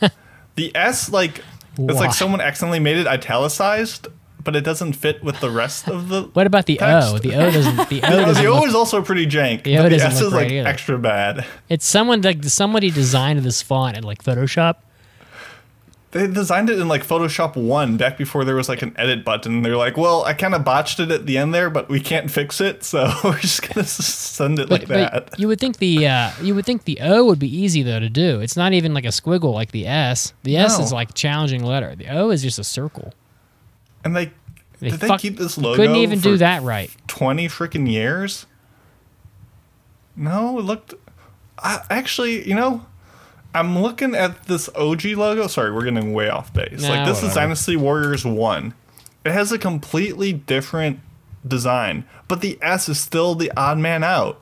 the 0.54 0.74
S, 0.76 1.10
like, 1.10 1.42
it's 1.78 1.98
like 1.98 2.12
someone 2.14 2.40
accidentally 2.40 2.78
made 2.78 2.96
it 2.98 3.06
italicized, 3.06 4.08
but 4.44 4.54
it 4.54 4.60
doesn't 4.62 4.92
fit 4.92 5.24
with 5.24 5.40
the 5.40 5.50
rest 5.50 5.88
of 5.88 6.08
the. 6.08 6.22
What 6.34 6.46
about 6.46 6.66
the 6.66 6.76
Text. 6.76 7.14
O? 7.14 7.18
The 7.18 7.34
O 7.34 7.50
doesn't. 7.50 7.88
The 7.88 8.02
O 8.04 8.10
doesn't. 8.10 8.42
the 8.44 8.48
O 8.50 8.54
look- 8.60 8.68
is 8.68 8.74
also 8.74 9.02
pretty 9.02 9.26
jank. 9.26 9.64
The 9.64 9.78
O 9.78 9.82
but 9.84 9.88
the 9.88 9.96
S 9.96 10.20
look 10.20 10.28
is 10.28 10.32
like 10.34 10.50
either. 10.50 10.68
extra 10.68 10.98
bad. 10.98 11.44
It's 11.68 11.86
someone 11.86 12.20
like 12.22 12.44
somebody 12.44 12.90
designed 12.90 13.40
this 13.40 13.62
font 13.62 13.96
in 13.96 14.04
like 14.04 14.22
Photoshop. 14.22 14.76
They 16.12 16.28
designed 16.28 16.70
it 16.70 16.78
in 16.78 16.86
like 16.86 17.04
Photoshop 17.04 17.56
1 17.56 17.96
back 17.96 18.16
before 18.16 18.44
there 18.44 18.54
was 18.54 18.68
like 18.68 18.82
an 18.82 18.94
edit 18.96 19.24
button. 19.24 19.62
They're 19.62 19.76
like, 19.76 19.96
well, 19.96 20.22
I 20.22 20.32
kind 20.32 20.54
of 20.54 20.64
botched 20.64 21.00
it 21.00 21.10
at 21.10 21.26
the 21.26 21.36
end 21.38 21.52
there, 21.52 21.70
but 21.70 21.88
we 21.88 21.98
can't 21.98 22.30
fix 22.30 22.60
it, 22.60 22.84
so 22.84 23.12
we're 23.24 23.36
just 23.40 23.62
going 23.62 23.84
to 23.84 23.84
send 23.84 24.60
it 24.60 24.68
But, 24.68 24.82
like 24.82 24.88
that. 24.90 25.30
you 25.40 25.48
would 25.48 25.58
think 25.58 25.78
the 25.78 26.06
uh, 26.06 26.30
you 26.40 26.54
would 26.54 26.66
think 26.66 26.84
the 26.84 27.00
O 27.02 27.24
would 27.24 27.40
be 27.40 27.48
easy 27.52 27.82
though 27.82 27.98
to 27.98 28.08
do. 28.08 28.38
It's 28.38 28.56
not 28.56 28.72
even 28.72 28.94
like 28.94 29.04
a 29.04 29.08
squiggle 29.08 29.52
like 29.54 29.72
the 29.72 29.88
S. 29.88 30.32
The 30.44 30.56
S 30.56 30.78
No. 30.78 30.84
is 30.84 30.92
like 30.92 31.14
challenging 31.14 31.64
letter. 31.64 31.96
The 31.96 32.06
O 32.16 32.30
is 32.30 32.42
just 32.42 32.60
a 32.60 32.64
circle. 32.64 33.12
And 34.04 34.14
they, 34.14 34.26
They 34.80 34.90
did 34.90 35.00
they 35.00 35.08
fuck- 35.08 35.20
keep 35.20 35.36
this 35.38 35.56
logo 35.58 35.76
Couldn't 35.76 35.96
even 35.96 36.18
for 36.18 36.24
do 36.24 36.36
that 36.38 36.62
right. 36.62 36.90
20 37.08 37.48
freaking 37.48 37.90
years? 37.90 38.46
No, 40.16 40.58
it 40.58 40.62
looked. 40.62 40.94
I, 41.58 41.80
actually, 41.90 42.46
you 42.48 42.54
know, 42.54 42.84
I'm 43.54 43.78
looking 43.78 44.14
at 44.14 44.44
this 44.44 44.68
OG 44.76 45.04
logo. 45.16 45.46
Sorry, 45.46 45.72
we're 45.72 45.84
getting 45.84 46.12
way 46.12 46.28
off 46.28 46.52
base. 46.52 46.82
Nah, 46.82 46.88
like, 46.88 47.06
this 47.06 47.18
is 47.18 47.22
whatever. 47.24 47.40
Dynasty 47.40 47.76
Warriors 47.76 48.24
1. 48.24 48.74
It 49.24 49.32
has 49.32 49.52
a 49.52 49.58
completely 49.58 50.32
different 50.32 51.00
design, 51.46 52.04
but 52.28 52.40
the 52.42 52.58
S 52.62 52.88
is 52.88 53.00
still 53.00 53.34
the 53.34 53.50
odd 53.56 53.78
man 53.78 54.04
out. 54.04 54.40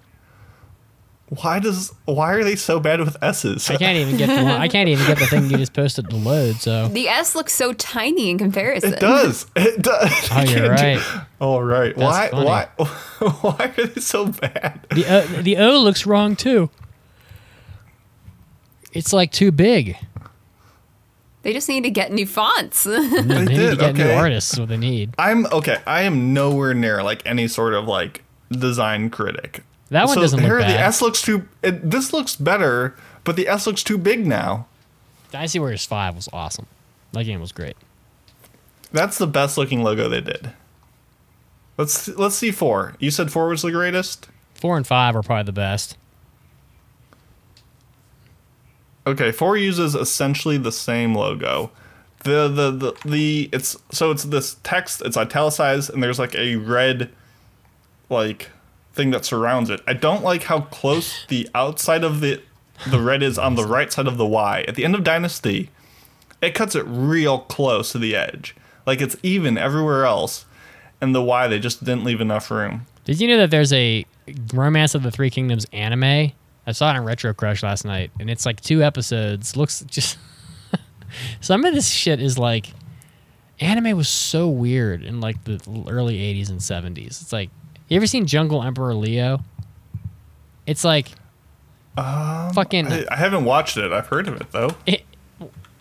Why 1.40 1.60
does 1.60 1.94
why 2.04 2.34
are 2.34 2.44
they 2.44 2.56
so 2.56 2.78
bad 2.78 3.00
with 3.00 3.16
S's? 3.22 3.70
I 3.70 3.76
can't 3.76 3.96
even 3.96 4.18
get 4.18 4.26
the 4.26 4.44
one, 4.44 4.48
I 4.60 4.68
can't 4.68 4.90
even 4.90 5.06
get 5.06 5.18
the 5.18 5.24
thing 5.26 5.48
you 5.48 5.56
just 5.56 5.72
posted 5.72 6.10
to 6.10 6.16
load. 6.16 6.56
So 6.56 6.88
The 6.92 7.08
S 7.08 7.34
looks 7.34 7.54
so 7.54 7.72
tiny 7.72 8.28
in 8.28 8.36
comparison. 8.36 8.92
It 8.92 9.00
does. 9.00 9.46
It 9.56 9.80
does. 9.82 10.10
Oh, 10.30 10.42
You 10.42 10.50
you're 10.50 10.74
can't 10.76 11.00
do- 11.00 11.08
right. 11.10 11.26
All 11.40 11.62
right. 11.62 11.96
Why? 11.96 12.28
funny. 12.28 12.44
Why? 12.46 12.64
Why 13.40 13.72
are 13.78 13.86
they 13.86 14.00
so 14.00 14.26
bad? 14.26 14.84
the 14.90 15.06
o, 15.06 15.26
the 15.42 15.56
O 15.56 15.78
looks 15.80 16.04
wrong 16.04 16.36
too. 16.36 16.68
It's 18.92 19.12
like 19.14 19.32
too 19.32 19.52
big. 19.52 19.96
They 21.42 21.52
just 21.54 21.68
need 21.68 21.82
to 21.84 21.90
get 21.90 22.12
new 22.12 22.26
fonts. 22.26 22.84
They 22.84 23.00
need 23.00 23.28
to 23.28 23.44
did, 23.46 23.78
get 23.78 23.96
new 23.96 24.10
artists. 24.10 24.58
What 24.58 24.68
they 24.68 24.76
need. 24.76 25.14
I'm 25.18 25.46
okay. 25.46 25.78
I 25.86 26.02
am 26.02 26.34
nowhere 26.34 26.74
near 26.74 27.02
like 27.02 27.22
any 27.26 27.48
sort 27.48 27.74
of 27.74 27.86
like 27.86 28.22
design 28.50 29.08
critic. 29.10 29.64
That 29.92 30.06
one 30.06 30.14
so 30.14 30.22
doesn't 30.22 30.38
look 30.38 30.46
here, 30.46 30.58
bad. 30.58 30.70
The 30.70 30.80
S 30.80 31.02
looks 31.02 31.20
too. 31.20 31.46
It, 31.62 31.90
this 31.90 32.14
looks 32.14 32.34
better, 32.34 32.96
but 33.24 33.36
the 33.36 33.46
S 33.46 33.66
looks 33.66 33.82
too 33.82 33.98
big 33.98 34.26
now. 34.26 34.66
Dynasty 35.30 35.58
Warriors 35.58 35.84
Five 35.84 36.16
was 36.16 36.30
awesome. 36.32 36.66
That 37.12 37.24
game 37.24 37.42
was 37.42 37.52
great. 37.52 37.76
That's 38.90 39.18
the 39.18 39.26
best 39.26 39.58
looking 39.58 39.82
logo 39.82 40.08
they 40.08 40.22
did. 40.22 40.52
Let's 41.76 42.08
let's 42.08 42.36
see 42.36 42.50
four. 42.50 42.94
You 43.00 43.10
said 43.10 43.30
four 43.30 43.48
was 43.48 43.60
the 43.60 43.70
greatest. 43.70 44.30
Four 44.54 44.78
and 44.78 44.86
five 44.86 45.14
are 45.14 45.22
probably 45.22 45.44
the 45.44 45.52
best. 45.52 45.98
Okay, 49.06 49.30
four 49.30 49.58
uses 49.58 49.94
essentially 49.94 50.56
the 50.56 50.72
same 50.72 51.14
logo. 51.14 51.70
The 52.24 52.48
the 52.48 52.70
the, 52.70 52.92
the 53.04 53.50
it's 53.52 53.76
so 53.90 54.10
it's 54.10 54.24
this 54.24 54.56
text, 54.62 55.02
it's 55.04 55.18
italicized, 55.18 55.90
and 55.90 56.02
there's 56.02 56.18
like 56.18 56.34
a 56.34 56.56
red 56.56 57.10
like 58.08 58.48
thing 58.92 59.10
that 59.10 59.24
surrounds 59.24 59.70
it. 59.70 59.80
I 59.86 59.94
don't 59.94 60.22
like 60.22 60.44
how 60.44 60.62
close 60.62 61.24
the 61.26 61.48
outside 61.54 62.04
of 62.04 62.20
the 62.20 62.42
the 62.86 63.00
red 63.00 63.22
is 63.22 63.38
on 63.38 63.54
the 63.54 63.64
right 63.64 63.92
side 63.92 64.06
of 64.06 64.16
the 64.16 64.26
Y. 64.26 64.64
At 64.66 64.74
the 64.74 64.84
end 64.84 64.94
of 64.94 65.04
Dynasty, 65.04 65.70
it 66.40 66.54
cuts 66.54 66.74
it 66.74 66.84
real 66.86 67.38
close 67.38 67.92
to 67.92 67.98
the 67.98 68.16
edge. 68.16 68.56
Like 68.86 69.00
it's 69.00 69.16
even 69.22 69.56
everywhere 69.56 70.04
else. 70.04 70.44
And 71.00 71.14
the 71.14 71.22
Y 71.22 71.48
they 71.48 71.58
just 71.58 71.84
didn't 71.84 72.04
leave 72.04 72.20
enough 72.20 72.50
room. 72.50 72.86
Did 73.04 73.20
you 73.20 73.28
know 73.28 73.38
that 73.38 73.50
there's 73.50 73.72
a 73.72 74.06
Romance 74.52 74.94
of 74.94 75.02
the 75.02 75.10
Three 75.10 75.30
Kingdoms 75.30 75.66
anime? 75.72 76.32
I 76.64 76.72
saw 76.72 76.90
it 76.90 76.96
on 76.96 77.04
RetroCrush 77.04 77.64
last 77.64 77.84
night, 77.84 78.12
and 78.20 78.30
it's 78.30 78.46
like 78.46 78.60
two 78.60 78.84
episodes. 78.84 79.56
Looks 79.56 79.84
just 79.88 80.16
some 81.40 81.64
of 81.64 81.74
this 81.74 81.88
shit 81.88 82.20
is 82.20 82.38
like 82.38 82.68
anime 83.58 83.96
was 83.96 84.08
so 84.08 84.48
weird 84.48 85.02
in 85.02 85.20
like 85.20 85.42
the 85.44 85.60
early 85.88 86.18
'80s 86.18 86.50
and 86.50 86.60
'70s. 86.60 87.20
It's 87.20 87.32
like 87.32 87.50
you 87.92 87.96
ever 87.96 88.06
seen 88.06 88.26
Jungle 88.26 88.62
Emperor 88.62 88.94
Leo? 88.94 89.40
It's 90.66 90.84
like 90.84 91.08
um, 91.96 92.52
fucking. 92.52 92.86
I, 92.86 93.04
I 93.10 93.16
haven't 93.16 93.44
watched 93.44 93.76
it. 93.76 93.92
I've 93.92 94.06
heard 94.06 94.28
of 94.28 94.40
it 94.40 94.50
though. 94.50 94.70
it, 94.86 95.02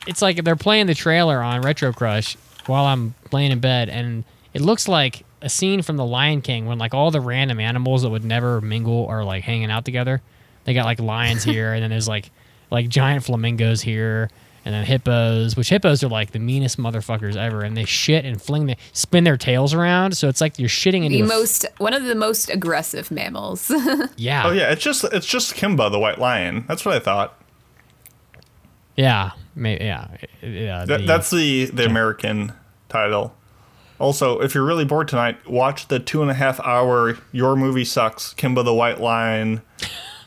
it's 0.08 0.22
like 0.22 0.44
they're 0.44 0.56
playing 0.56 0.88
the 0.88 0.94
trailer 0.94 1.42
on 1.42 1.62
RetroCrush 1.62 2.36
while 2.66 2.86
I'm 2.86 3.14
laying 3.32 3.52
in 3.52 3.60
bed, 3.60 3.90
and 3.90 4.24
it 4.54 4.62
looks 4.62 4.88
like 4.88 5.24
a 5.42 5.50
scene 5.50 5.82
from 5.82 5.98
The 5.98 6.06
Lion 6.06 6.42
King 6.42 6.66
when 6.66 6.78
like 6.78 6.94
all 6.94 7.12
the 7.12 7.22
random 7.22 7.60
animals 7.60 8.02
that 8.02 8.10
would 8.10 8.26
never 8.26 8.60
mingle 8.62 9.08
are 9.08 9.24
like 9.24 9.44
hanging 9.44 9.72
out 9.72 9.86
together. 9.86 10.22
They 10.66 10.74
got 10.74 10.86
like 10.86 11.00
lions 11.00 11.44
here, 11.46 11.74
and 11.74 11.82
then 11.82 11.90
there's 11.90 12.08
like 12.08 12.30
like 12.70 12.90
giant 12.90 13.24
flamingos 13.24 13.82
here, 13.82 14.30
and 14.66 14.74
then 14.76 14.86
hippos. 14.86 15.56
Which 15.56 15.70
hippos 15.70 16.04
are 16.04 16.08
like 16.10 16.32
the 16.32 16.40
meanest 16.40 16.78
motherfuckers 16.78 17.36
ever, 17.36 17.62
and 17.62 17.76
they 17.76 17.86
shit 17.86 18.26
and 18.26 18.42
fling 18.42 18.66
the 18.68 18.76
spin 18.94 19.24
their 19.24 19.38
tails 19.38 19.74
around, 19.74 20.18
so 20.18 20.28
it's 20.30 20.42
like 20.42 20.60
you're 20.60 20.70
shitting 20.70 21.06
into 21.06 21.18
the 21.18 21.24
a- 21.24 21.28
most 21.28 21.66
one 21.80 21.94
of 21.94 22.04
the 22.04 22.16
most 22.16 22.50
aggressive 22.50 23.10
mammals. 23.12 23.70
yeah 24.18 24.44
Oh 24.46 24.52
yeah, 24.52 24.72
it's 24.72 24.84
just 24.84 25.04
it's 25.06 25.26
just 25.28 25.56
Kimba 25.56 25.92
the 25.92 26.00
white 26.00 26.20
lion. 26.20 26.66
That's 26.68 26.86
what 26.86 26.96
I 26.96 27.00
thought. 27.00 27.38
yeah 28.96 29.32
maybe, 29.56 29.84
yeah 29.86 30.08
yeah. 30.42 30.86
That, 30.86 31.02
the- 31.02 31.06
that's 31.08 31.30
the 31.32 31.66
the 31.66 31.86
American 31.86 32.54
title. 32.90 33.36
Also, 34.00 34.40
if 34.40 34.56
you're 34.56 34.66
really 34.66 34.84
bored 34.86 35.08
tonight, 35.08 35.48
watch 35.48 35.88
the 35.88 36.00
two 36.00 36.22
and 36.24 36.32
a 36.32 36.34
half 36.34 36.60
hour 36.62 37.18
"Your 37.32 37.56
Movie 37.56 37.86
Sucks" 37.86 38.34
Kimba 38.34 38.66
the 38.66 38.74
White 38.74 39.00
Lion 39.00 39.62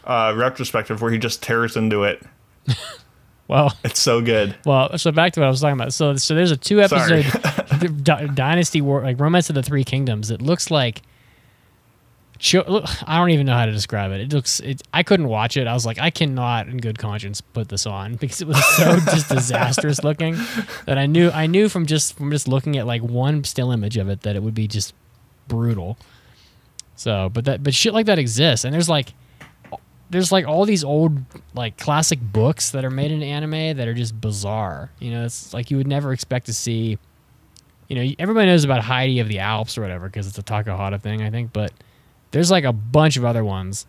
uh, 0.05 0.33
retrospective 0.37 1.03
where 1.03 1.11
he 1.11 1.18
just 1.18 1.42
tears 1.42 1.77
into 1.77 2.05
it. 2.05 2.23
well. 3.48 3.72
It's 3.85 4.00
so 4.00 4.20
good. 4.20 4.57
Well, 4.64 4.96
so 4.98 5.12
back 5.12 5.33
to 5.35 5.40
what 5.40 5.46
I 5.46 5.50
was 5.50 5.61
talking 5.61 5.78
about. 5.78 5.92
So, 5.92 6.16
so 6.16 6.35
there's 6.35 6.50
a 6.50 6.57
two 6.57 6.80
episode 6.80 7.24
Dynasty 8.35 8.80
War, 8.80 9.02
like 9.02 9.20
Romance 9.20 9.48
of 9.48 9.54
the 9.54 9.62
Three 9.62 9.85
Kingdoms. 9.85 10.30
It 10.30 10.42
looks 10.42 10.70
like. 10.70 11.02
I 12.52 13.16
don't 13.16 13.30
even 13.30 13.46
know 13.46 13.54
how 13.54 13.64
to 13.64 13.72
describe 13.72 14.11
it. 14.11 14.20
It 14.20 14.33
looks. 14.33 14.61
It, 14.61 14.83
I 14.92 15.02
couldn't 15.02 15.28
watch 15.28 15.57
it. 15.57 15.66
I 15.66 15.72
was 15.72 15.87
like, 15.87 15.98
I 15.98 16.11
cannot, 16.11 16.68
in 16.68 16.78
good 16.78 16.98
conscience, 16.98 17.40
put 17.40 17.68
this 17.68 17.87
on 17.87 18.14
because 18.20 18.42
it 18.42 18.48
was 18.48 18.62
so 18.76 18.96
just 19.00 19.28
disastrous 19.28 20.02
looking 20.02 20.37
that 20.87 20.98
I 20.98 21.07
knew. 21.07 21.30
I 21.30 21.46
knew 21.46 21.68
from 21.68 21.87
just 21.87 22.16
from 22.16 22.30
just 22.30 22.48
looking 22.48 22.76
at 22.76 22.87
like 22.87 23.02
one 23.02 23.44
still 23.44 23.70
image 23.70 23.96
of 23.96 24.09
it 24.09 24.22
that 24.22 24.37
it 24.37 24.42
would 24.42 24.54
be 24.54 24.66
just 24.66 24.92
brutal. 25.48 25.96
So, 26.96 27.28
but 27.28 27.44
that 27.44 27.62
but 27.62 27.74
shit 27.74 27.94
like 27.94 28.07
that 28.07 28.18
exists, 28.18 28.64
and 28.64 28.74
there's 28.74 28.88
like 28.88 29.14
there's 30.11 30.31
like 30.31 30.47
all 30.47 30.64
these 30.64 30.85
old 30.85 31.19
like 31.55 31.77
classic 31.79 32.21
books 32.21 32.71
that 32.71 32.85
are 32.85 32.90
made 32.90 33.11
into 33.11 33.27
anime 33.27 33.77
that 33.77 33.88
are 33.88 33.95
just 33.95 34.21
bizarre. 34.21 34.90
You 34.99 35.11
know, 35.12 35.25
it's 35.25 35.53
like 35.55 35.71
you 35.71 35.77
would 35.77 35.87
never 35.87 36.12
expect 36.12 36.47
to 36.47 36.55
see. 36.55 36.99
You 37.88 37.97
know, 37.97 38.14
everybody 38.19 38.47
knows 38.47 38.64
about 38.64 38.83
Heidi 38.83 39.21
of 39.21 39.29
the 39.29 39.40
Alps 39.40 39.77
or 39.77 39.83
whatever 39.83 40.07
because 40.09 40.27
it's 40.27 40.38
a 40.38 40.43
Takahata 40.43 41.01
thing, 41.01 41.23
I 41.23 41.31
think. 41.31 41.53
But 41.53 41.73
there's 42.31 42.51
like 42.51 42.64
a 42.64 42.73
bunch 42.73 43.17
of 43.17 43.25
other 43.25 43.45
ones, 43.45 43.87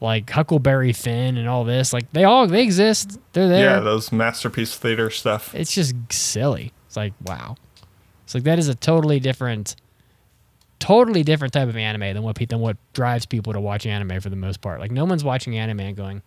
like 0.00 0.28
Huckleberry 0.28 0.92
Finn 0.92 1.36
and 1.36 1.48
all 1.48 1.64
this. 1.64 1.92
Like 1.92 2.10
they 2.12 2.24
all 2.24 2.46
they 2.46 2.62
exist. 2.62 3.18
They're 3.32 3.48
there. 3.48 3.64
Yeah, 3.64 3.80
those 3.80 4.12
masterpiece 4.12 4.76
theater 4.76 5.10
stuff. 5.10 5.54
it's 5.54 5.72
just 5.72 5.94
silly. 6.10 6.72
It's 6.86 6.96
like 6.96 7.12
wow. 7.24 7.56
It's 8.24 8.34
like 8.34 8.44
that 8.44 8.58
is 8.60 8.68
a 8.68 8.76
totally 8.76 9.18
different, 9.18 9.74
totally 10.80 11.22
different 11.22 11.52
type 11.52 11.68
of 11.68 11.76
anime 11.76 12.14
than 12.14 12.22
what 12.24 12.34
pe- 12.36 12.46
than 12.46 12.58
what 12.60 12.76
drives 12.92 13.24
people 13.26 13.52
to 13.52 13.60
watch 13.60 13.86
anime 13.86 14.20
for 14.20 14.28
the 14.30 14.36
most 14.36 14.60
part. 14.60 14.80
Like 14.80 14.90
no 14.90 15.04
one's 15.04 15.22
watching 15.22 15.56
anime 15.56 15.80
and 15.80 15.96
going, 15.96 16.22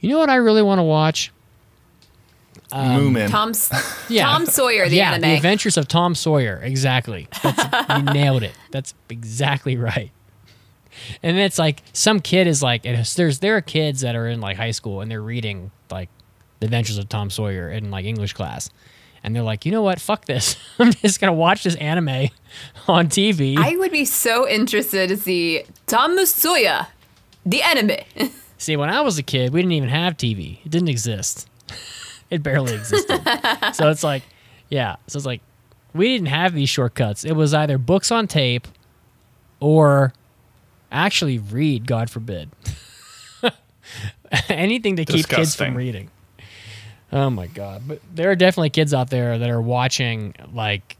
you 0.00 0.08
know 0.08 0.18
what 0.18 0.30
I 0.30 0.36
really 0.36 0.62
want 0.62 0.78
to 0.78 0.82
watch? 0.84 1.32
Um, 2.72 3.14
Moomin. 3.14 3.30
Tom's 3.30 3.70
Yeah, 4.08 4.24
Tom 4.24 4.46
Sawyer, 4.46 4.88
the 4.88 4.96
yeah, 4.96 5.12
anime. 5.12 5.28
The 5.30 5.36
Adventures 5.36 5.76
of 5.76 5.86
Tom 5.88 6.14
Sawyer. 6.14 6.60
Exactly. 6.62 7.28
That's, 7.42 7.90
you 7.98 8.02
nailed 8.14 8.42
it. 8.42 8.52
That's 8.70 8.94
exactly 9.08 9.76
right. 9.76 10.10
And 11.22 11.36
it's 11.38 11.58
like 11.58 11.82
some 11.92 12.20
kid 12.20 12.46
is 12.46 12.62
like, 12.62 12.86
it 12.86 12.96
has- 12.96 13.14
there's 13.14 13.40
there 13.40 13.56
are 13.56 13.60
kids 13.60 14.00
that 14.00 14.16
are 14.16 14.26
in 14.26 14.40
like 14.40 14.56
high 14.56 14.70
school 14.70 15.00
and 15.00 15.10
they're 15.10 15.20
reading 15.22 15.70
like 15.90 16.08
The 16.60 16.66
Adventures 16.66 16.98
of 16.98 17.08
Tom 17.08 17.30
Sawyer 17.30 17.70
in 17.70 17.90
like 17.90 18.04
English 18.06 18.32
class, 18.32 18.70
and 19.26 19.34
they're 19.34 19.42
like, 19.42 19.66
you 19.66 19.72
know 19.72 19.82
what? 19.82 20.00
Fuck 20.00 20.24
this. 20.24 20.56
I'm 20.78 20.92
just 20.92 21.20
gonna 21.20 21.34
watch 21.34 21.64
this 21.64 21.74
anime 21.74 22.08
on 22.88 23.08
TV. 23.08 23.58
I 23.58 23.76
would 23.76 23.90
be 23.90 24.04
so 24.04 24.48
interested 24.48 25.08
to 25.08 25.16
see 25.16 25.64
Tom 25.86 26.16
Soya, 26.18 26.86
the 27.44 27.60
anime. 27.60 27.98
See, 28.58 28.74
when 28.76 28.88
I 28.88 29.02
was 29.02 29.18
a 29.18 29.22
kid, 29.22 29.52
we 29.52 29.60
didn't 29.60 29.72
even 29.72 29.90
have 29.90 30.16
TV. 30.16 30.64
It 30.64 30.70
didn't 30.70 30.88
exist. 30.88 31.46
it 32.30 32.42
barely 32.42 32.74
existed. 32.74 33.20
so 33.74 33.90
it's 33.90 34.02
like, 34.02 34.22
yeah. 34.70 34.96
So 35.08 35.18
it's 35.18 35.26
like, 35.26 35.42
we 35.92 36.08
didn't 36.08 36.28
have 36.28 36.54
these 36.54 36.70
shortcuts. 36.70 37.24
It 37.24 37.34
was 37.34 37.52
either 37.52 37.76
books 37.76 38.10
on 38.10 38.26
tape 38.26 38.66
or 39.60 40.14
actually 40.90 41.38
read, 41.38 41.86
God 41.86 42.08
forbid. 42.08 42.48
Anything 44.48 44.96
to 44.96 45.04
keep 45.04 45.28
kids 45.28 45.54
from 45.54 45.76
reading. 45.76 46.10
Oh 47.12 47.30
my 47.30 47.46
God. 47.46 47.82
But 47.86 48.00
there 48.14 48.30
are 48.30 48.36
definitely 48.36 48.70
kids 48.70 48.92
out 48.92 49.10
there 49.10 49.38
that 49.38 49.48
are 49.48 49.60
watching, 49.60 50.34
like, 50.52 50.96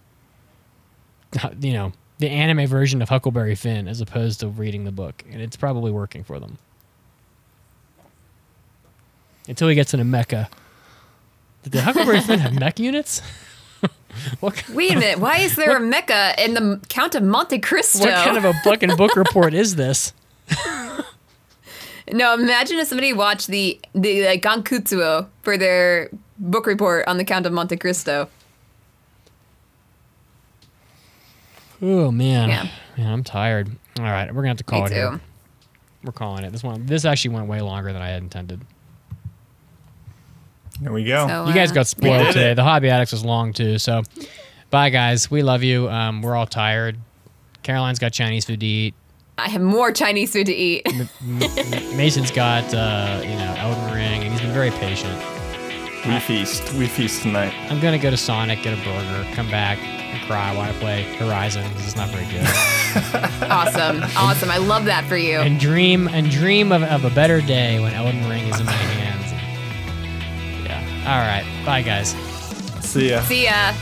you 1.61 1.73
know, 1.73 1.93
the 2.19 2.29
anime 2.29 2.67
version 2.67 3.03
of 3.03 3.09
Huckleberry 3.09 3.55
Finn 3.55 3.89
as 3.89 4.01
opposed 4.01 4.41
to 4.41 4.49
reading 4.49 4.85
the 4.85 4.93
book. 4.93 5.25
And 5.31 5.43
it's 5.43 5.57
probably 5.57 5.91
working 5.91 6.25
for 6.25 6.39
them 6.41 6.59
until 9.49 9.69
he 9.69 9.75
gets 9.75 9.95
in 9.95 10.01
a 10.01 10.05
mecha. 10.05 10.49
Did 11.63 11.73
the 11.73 11.83
Huckleberry 11.83 12.21
Finn 12.21 12.39
have 12.39 12.59
mech 12.59 12.79
units? 12.79 13.21
what, 14.41 14.69
Wait 14.71 14.93
a 14.93 14.99
minute, 14.99 15.19
why 15.19 15.39
is 15.39 15.57
there 15.57 15.77
a 15.77 15.81
mecha 15.81 16.39
in 16.39 16.55
the 16.55 16.81
Count 16.89 17.15
of 17.15 17.23
Monte 17.23 17.59
Cristo? 17.59 18.01
what 18.01 18.25
kind 18.25 18.37
of 18.37 18.45
a 18.45 18.55
fucking 18.65 18.97
book 18.97 19.17
report 19.17 19.53
is 19.53 19.77
this? 19.77 20.13
no, 22.13 22.35
imagine 22.35 22.79
if 22.79 22.89
somebody 22.89 23.13
watched 23.13 23.49
the 23.49 23.81
the 23.95 24.27
like, 24.27 24.43
Gankutsuou 24.43 25.27
for 25.43 25.57
their 25.59 26.11
book 26.39 26.67
report 26.67 27.07
on 27.09 27.17
the 27.19 27.25
Count 27.25 27.47
of 27.47 27.53
Monte 27.53 27.77
Cristo. 27.77 28.29
Oh 31.83 32.11
man, 32.11 32.49
Yeah. 32.49 32.69
man, 32.97 33.13
I'm 33.13 33.25
tired. 33.25 33.71
All 33.99 34.05
right, 34.05 34.29
we're 34.29 34.43
gonna 34.43 34.49
have 34.49 34.57
to 34.59 34.65
call 34.65 34.81
Me 34.83 34.87
it 34.87 34.93
here. 34.93 35.21
We're 36.03 36.13
calling 36.13 36.45
it. 36.45 36.53
This 36.53 36.63
one, 36.63 36.87
this 36.87 37.05
actually 37.05 37.35
went 37.35 37.49
way 37.49 37.61
longer 37.61 37.93
than 37.93 38.01
I 38.03 38.09
had 38.09 38.23
intended. 38.23 38.61
There 40.81 40.93
we 40.93 41.05
go. 41.05 41.27
So, 41.27 41.47
You 41.49 41.55
guys 41.55 41.71
uh, 41.71 41.75
got 41.75 41.87
spoiled 41.87 42.29
today. 42.29 42.55
The 42.55 42.63
Hobby 42.63 42.91
Addicts 42.91 43.13
was 43.13 43.25
long 43.25 43.53
too. 43.53 43.79
So, 43.79 44.03
bye 44.71 44.91
guys. 44.91 45.31
We 45.31 45.43
love 45.43 45.63
you. 45.63 45.89
Um, 45.89 46.23
we're 46.23 46.37
all 46.37 46.47
tired. 46.47 46.99
Caroline's 47.63 47.99
got 47.99 48.13
Chinese 48.13 48.45
food 48.45 48.61
to 48.61 48.67
eat. 48.67 48.95
I 49.39 49.49
have 49.49 49.61
more 49.61 49.93
Chinese 49.93 50.33
food 50.33 50.47
to 50.47 50.55
eat. 50.55 50.87
Mason's 51.95 52.31
got 52.31 52.73
uh, 52.73 53.21
you 53.23 53.35
know 53.37 53.55
Elden 53.59 53.95
Ring, 53.95 54.23
and 54.23 54.33
he's 54.33 54.41
been 54.41 54.53
very 54.53 54.71
patient. 54.71 55.15
We 56.07 56.19
feast. 56.21 56.73
We 56.75 56.87
feast 56.87 57.23
tonight. 57.23 57.53
I'm 57.71 57.81
gonna 57.81 57.99
go 57.99 58.11
to 58.11 58.17
Sonic, 58.17 58.63
get 58.63 58.73
a 58.79 58.83
burger, 58.83 59.27
come 59.35 59.51
back, 59.51 59.79
and 59.79 60.25
cry 60.27 60.55
while 60.55 60.71
I 60.71 60.73
play 60.75 61.03
Horizon 61.17 61.69
because 61.69 61.85
it's 61.87 61.97
not 61.97 62.09
very 62.11 62.25
good. 62.27 62.47
awesome, 63.51 64.03
awesome. 64.17 64.51
I 64.51 64.57
love 64.59 64.87
that 64.87 65.05
for 65.05 65.17
you. 65.19 65.39
and 65.41 65.61
dream 65.61 66.09
and 66.09 66.31
dream 66.31 66.73
of, 66.73 66.83
of 66.85 67.05
a 67.05 67.11
better 67.11 67.41
day 67.43 67.79
when 67.81 67.93
Elden 67.93 68.27
Ring 68.29 68.47
is 68.47 68.59
in 68.61 68.67
my 68.67 68.73
hands. 68.73 69.13
Yeah. 70.67 70.81
All 71.07 71.21
right. 71.21 71.65
Bye, 71.65 71.83
guys. 71.83 72.11
See 72.85 73.11
ya. 73.11 73.21
See 73.23 73.45
ya. 73.45 73.73